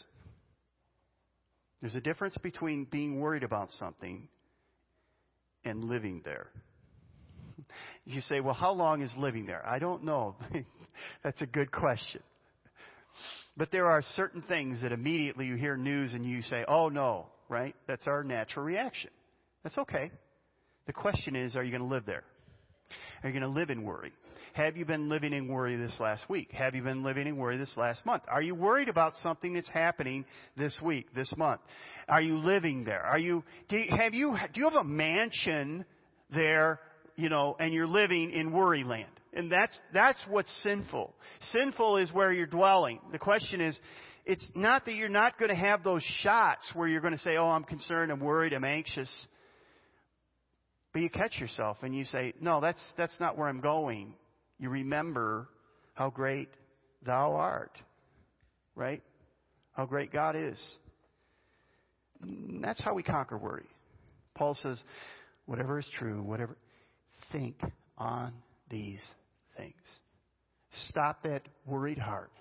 There's 1.82 1.96
a 1.96 2.02
difference 2.02 2.38
between 2.44 2.86
being 2.86 3.20
worried 3.20 3.42
about 3.42 3.72
something 3.72 4.28
and 5.66 5.84
living 5.84 6.22
there. 6.24 6.48
You 8.06 8.22
say, 8.22 8.40
well, 8.40 8.54
how 8.54 8.72
long 8.72 9.02
is 9.02 9.12
living 9.18 9.46
there? 9.46 9.66
I 9.66 9.80
don't 9.80 10.04
know. 10.04 10.36
That's 11.24 11.42
a 11.42 11.46
good 11.46 11.72
question. 11.72 12.22
But 13.58 13.72
there 13.72 13.88
are 13.88 14.02
certain 14.16 14.42
things 14.42 14.82
that 14.82 14.92
immediately 14.92 15.46
you 15.46 15.56
hear 15.56 15.78
news 15.78 16.14
and 16.14 16.26
you 16.26 16.42
say, 16.42 16.66
oh 16.68 16.90
no, 16.90 17.28
right? 17.50 17.76
That's 17.88 18.08
our 18.08 18.24
natural 18.24 18.66
reaction. 18.66 19.12
That's 19.64 19.78
okay. 19.78 20.12
The 20.88 20.94
question 20.94 21.36
is, 21.36 21.56
are 21.56 21.64
you 21.64 21.72
going 21.72 21.88
to 21.88 21.88
live 21.88 22.06
there? 22.06 22.24
Are 23.24 23.30
you 23.30 23.40
going 23.40 23.54
to 23.54 23.60
live 23.60 23.70
in 23.70 23.84
worry? 23.84 24.14
Have 24.54 24.76
you 24.76 24.86
been 24.86 25.08
living 25.08 25.32
in 25.32 25.48
worry 25.48 25.78
this 25.78 25.96
last 26.00 26.28
week? 26.30 26.52
Have 26.52 26.76
you 26.76 26.82
been 26.82 27.04
living 27.04 27.28
in 27.28 27.38
worry 27.38 27.58
this 27.58 27.72
last 27.78 28.06
month? 28.06 28.24
Are 28.28 28.42
you 28.42 28.54
worried 28.54 28.90
about 28.90 29.14
something 29.24 29.54
that's 29.54 29.70
happening 29.70 30.26
this 30.58 30.78
week, 30.82 31.14
this 31.16 31.32
month? 31.38 31.62
Are 32.10 32.22
you 32.22 32.38
living 32.38 32.84
there? 32.84 33.02
Are 33.02 33.20
you, 33.20 33.44
do 33.70 33.78
you, 33.78 33.96
have 33.96 34.14
you, 34.14 34.36
do 34.54 34.60
you 34.60 34.70
have 34.70 34.76
a 34.76 34.84
mansion 34.84 35.86
there 36.34 36.80
you 37.22 37.30
know, 37.30 37.56
and 37.60 37.72
you're 37.72 37.88
living 37.88 38.32
in 38.32 38.52
worry 38.52 38.84
land. 38.84 39.06
And 39.34 39.52
that's, 39.52 39.80
that's 39.94 40.20
what's 40.28 40.52
sinful. 40.64 41.14
Sinful 41.54 41.98
is 41.98 42.12
where 42.12 42.34
you're 42.34 42.48
dwelling. 42.48 43.00
The 43.12 43.20
question 43.20 43.62
is, 43.62 43.80
it's 44.26 44.46
not 44.56 44.86
that 44.86 44.96
you're 44.96 45.08
not 45.08 45.38
going 45.38 45.50
to 45.50 45.56
have 45.56 45.84
those 45.84 46.04
shots 46.22 46.70
where 46.74 46.88
you're 46.88 47.02
going 47.02 47.14
to 47.14 47.20
say, 47.20 47.38
oh, 47.38 47.46
I'm 47.46 47.64
concerned, 47.64 48.12
I'm 48.12 48.20
worried, 48.20 48.54
I'm 48.54 48.66
anxious. 48.66 49.10
But 50.94 51.04
you 51.04 51.10
catch 51.10 51.40
yourself 51.40 51.78
and 51.84 51.96
you 51.96 52.06
say, 52.06 52.34
no, 52.42 52.60
that's, 52.60 52.82
that's 52.98 53.18
not 53.20 53.38
where 53.38 53.48
I'm 53.48 53.62
going. 53.62 54.16
You 54.60 54.70
remember 54.70 55.48
how 55.94 56.10
great 56.10 56.50
thou 57.06 57.34
art. 57.34 57.78
Right? 58.76 59.04
How 59.74 59.86
great 59.86 60.12
God 60.12 60.36
is. 60.36 60.60
And 62.22 62.64
that's 62.64 62.82
how 62.82 62.96
we 62.96 63.04
conquer 63.04 63.38
worry. 63.38 63.70
Paul 64.36 64.58
says, 64.62 64.82
whatever 65.46 65.80
is 65.80 65.86
true, 65.98 66.22
whatever 66.24 66.58
think 67.32 67.60
on 67.98 68.34
these 68.70 69.02
things. 69.58 69.74
Stop 70.90 71.24
that 71.24 71.42
worried 71.66 71.98
heart 71.98 72.32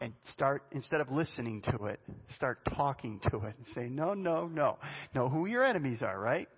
and 0.00 0.12
start, 0.32 0.62
instead 0.72 1.00
of 1.00 1.10
listening 1.10 1.62
to 1.62 1.86
it, 1.86 2.00
start 2.34 2.58
talking 2.74 3.20
to 3.30 3.38
it 3.38 3.54
and 3.56 3.66
say, 3.74 3.88
no, 3.88 4.14
no, 4.14 4.46
no. 4.46 4.78
Know 5.14 5.28
who 5.28 5.46
your 5.46 5.62
enemies 5.62 6.02
are, 6.02 6.18
right? 6.18 6.48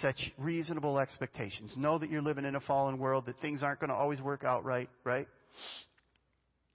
Set 0.00 0.16
reasonable 0.36 0.98
expectations. 0.98 1.74
Know 1.76 1.98
that 1.98 2.10
you're 2.10 2.22
living 2.22 2.44
in 2.44 2.56
a 2.56 2.60
fallen 2.60 2.98
world, 2.98 3.26
that 3.26 3.40
things 3.40 3.62
aren't 3.62 3.80
going 3.80 3.90
to 3.90 3.96
always 3.96 4.20
work 4.20 4.44
out 4.44 4.64
right, 4.64 4.90
right? 5.04 5.28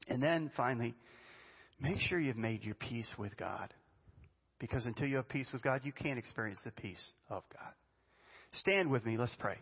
And 0.08 0.22
then 0.22 0.52
finally, 0.58 0.96
make 1.80 2.00
sure 2.00 2.20
you've 2.20 2.38
made 2.38 2.64
your 2.64 2.76
peace 2.76 3.12
with 3.18 3.36
God. 3.38 3.74
Because 4.60 4.86
until 4.86 5.08
you 5.08 5.16
have 5.18 5.28
peace 5.28 5.48
with 5.52 5.62
God, 5.62 5.82
you 5.84 5.92
can't 5.92 6.20
experience 6.20 6.60
the 6.64 6.72
peace 6.72 7.12
of 7.30 7.44
God. 7.54 7.74
Stand 8.54 8.90
with 8.92 9.06
me. 9.06 9.18
Let's 9.18 9.36
pray. 9.40 9.58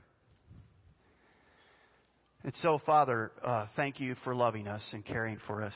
And 2.43 2.53
so, 2.55 2.79
Father, 2.85 3.31
uh, 3.43 3.67
thank 3.75 3.99
you 3.99 4.15
for 4.23 4.33
loving 4.33 4.67
us 4.67 4.87
and 4.93 5.05
caring 5.05 5.39
for 5.45 5.61
us. 5.61 5.73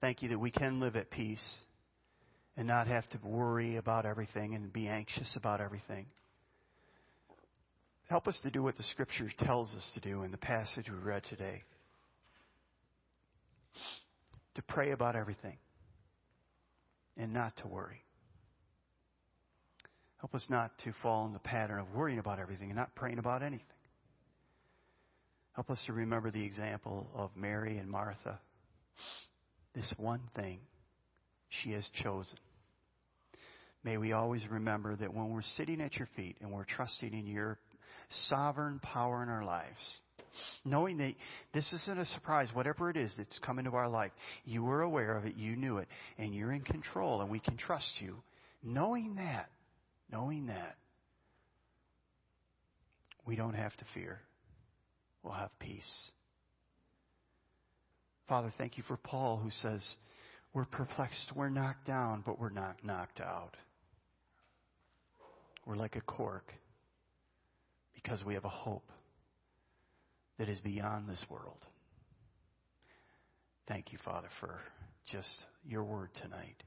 Thank 0.00 0.22
you 0.22 0.28
that 0.28 0.38
we 0.38 0.50
can 0.50 0.78
live 0.78 0.94
at 0.94 1.10
peace 1.10 1.56
and 2.56 2.68
not 2.68 2.86
have 2.86 3.08
to 3.10 3.18
worry 3.24 3.76
about 3.76 4.04
everything 4.04 4.54
and 4.54 4.72
be 4.72 4.86
anxious 4.88 5.32
about 5.36 5.60
everything. 5.60 6.06
Help 8.08 8.28
us 8.28 8.38
to 8.42 8.50
do 8.50 8.62
what 8.62 8.76
the 8.76 8.82
Scripture 8.84 9.30
tells 9.38 9.74
us 9.74 9.90
to 9.94 10.00
do 10.00 10.22
in 10.22 10.30
the 10.30 10.38
passage 10.38 10.88
we 10.90 10.96
read 10.96 11.22
today 11.28 11.62
to 14.54 14.62
pray 14.62 14.90
about 14.90 15.14
everything 15.14 15.56
and 17.16 17.32
not 17.32 17.56
to 17.58 17.68
worry. 17.68 18.02
Help 20.20 20.34
us 20.34 20.44
not 20.50 20.72
to 20.82 20.92
fall 21.00 21.26
in 21.26 21.32
the 21.32 21.38
pattern 21.38 21.78
of 21.78 21.86
worrying 21.94 22.18
about 22.18 22.38
everything 22.38 22.70
and 22.70 22.76
not 22.76 22.92
praying 22.94 23.18
about 23.18 23.42
anything. 23.42 23.64
Help 25.58 25.70
us 25.70 25.82
to 25.86 25.92
remember 25.92 26.30
the 26.30 26.44
example 26.44 27.08
of 27.16 27.32
Mary 27.34 27.78
and 27.78 27.90
Martha. 27.90 28.38
This 29.74 29.92
one 29.96 30.20
thing 30.36 30.60
she 31.48 31.72
has 31.72 31.84
chosen. 32.00 32.38
May 33.82 33.96
we 33.96 34.12
always 34.12 34.46
remember 34.48 34.94
that 34.94 35.12
when 35.12 35.30
we're 35.30 35.42
sitting 35.56 35.80
at 35.80 35.96
your 35.96 36.06
feet 36.14 36.36
and 36.40 36.52
we're 36.52 36.62
trusting 36.62 37.12
in 37.12 37.26
your 37.26 37.58
sovereign 38.28 38.78
power 38.78 39.20
in 39.24 39.28
our 39.28 39.44
lives, 39.44 39.80
knowing 40.64 40.96
that 40.98 41.14
this 41.52 41.72
isn't 41.72 41.98
a 41.98 42.06
surprise, 42.06 42.50
whatever 42.54 42.88
it 42.88 42.96
is 42.96 43.10
that's 43.18 43.40
come 43.40 43.58
into 43.58 43.72
our 43.72 43.88
life, 43.88 44.12
you 44.44 44.62
were 44.62 44.82
aware 44.82 45.16
of 45.16 45.24
it, 45.24 45.34
you 45.34 45.56
knew 45.56 45.78
it, 45.78 45.88
and 46.18 46.36
you're 46.36 46.52
in 46.52 46.62
control, 46.62 47.20
and 47.20 47.28
we 47.28 47.40
can 47.40 47.56
trust 47.56 47.94
you 47.98 48.14
knowing 48.62 49.16
that, 49.16 49.48
knowing 50.08 50.46
that, 50.46 50.76
we 53.26 53.34
don't 53.34 53.54
have 53.54 53.76
to 53.78 53.84
fear. 53.92 54.20
We'll 55.22 55.34
have 55.34 55.50
peace. 55.58 56.10
Father, 58.28 58.52
thank 58.58 58.76
you 58.76 58.84
for 58.86 58.96
Paul 58.96 59.38
who 59.38 59.50
says, 59.62 59.82
We're 60.52 60.66
perplexed, 60.66 61.32
we're 61.34 61.48
knocked 61.48 61.86
down, 61.86 62.22
but 62.24 62.38
we're 62.38 62.50
not 62.50 62.84
knocked 62.84 63.20
out. 63.20 63.56
We're 65.66 65.76
like 65.76 65.96
a 65.96 66.00
cork 66.00 66.52
because 67.94 68.24
we 68.24 68.34
have 68.34 68.44
a 68.44 68.50
hope 68.50 68.90
that 70.38 70.48
is 70.48 70.60
beyond 70.60 71.08
this 71.08 71.24
world. 71.28 71.64
Thank 73.66 73.92
you, 73.92 73.98
Father, 74.04 74.28
for 74.40 74.60
just 75.10 75.28
your 75.66 75.84
word 75.84 76.10
tonight. 76.22 76.62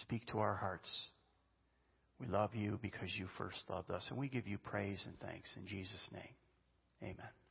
Speak 0.00 0.26
to 0.28 0.38
our 0.38 0.56
hearts. 0.56 0.90
We 2.18 2.26
love 2.26 2.54
you 2.54 2.78
because 2.80 3.10
you 3.16 3.26
first 3.36 3.58
loved 3.68 3.90
us, 3.90 4.04
and 4.08 4.18
we 4.18 4.28
give 4.28 4.46
you 4.46 4.58
praise 4.58 5.02
and 5.06 5.18
thanks 5.20 5.54
in 5.56 5.66
Jesus' 5.66 6.08
name. 6.12 6.34
Amen. 7.02 7.41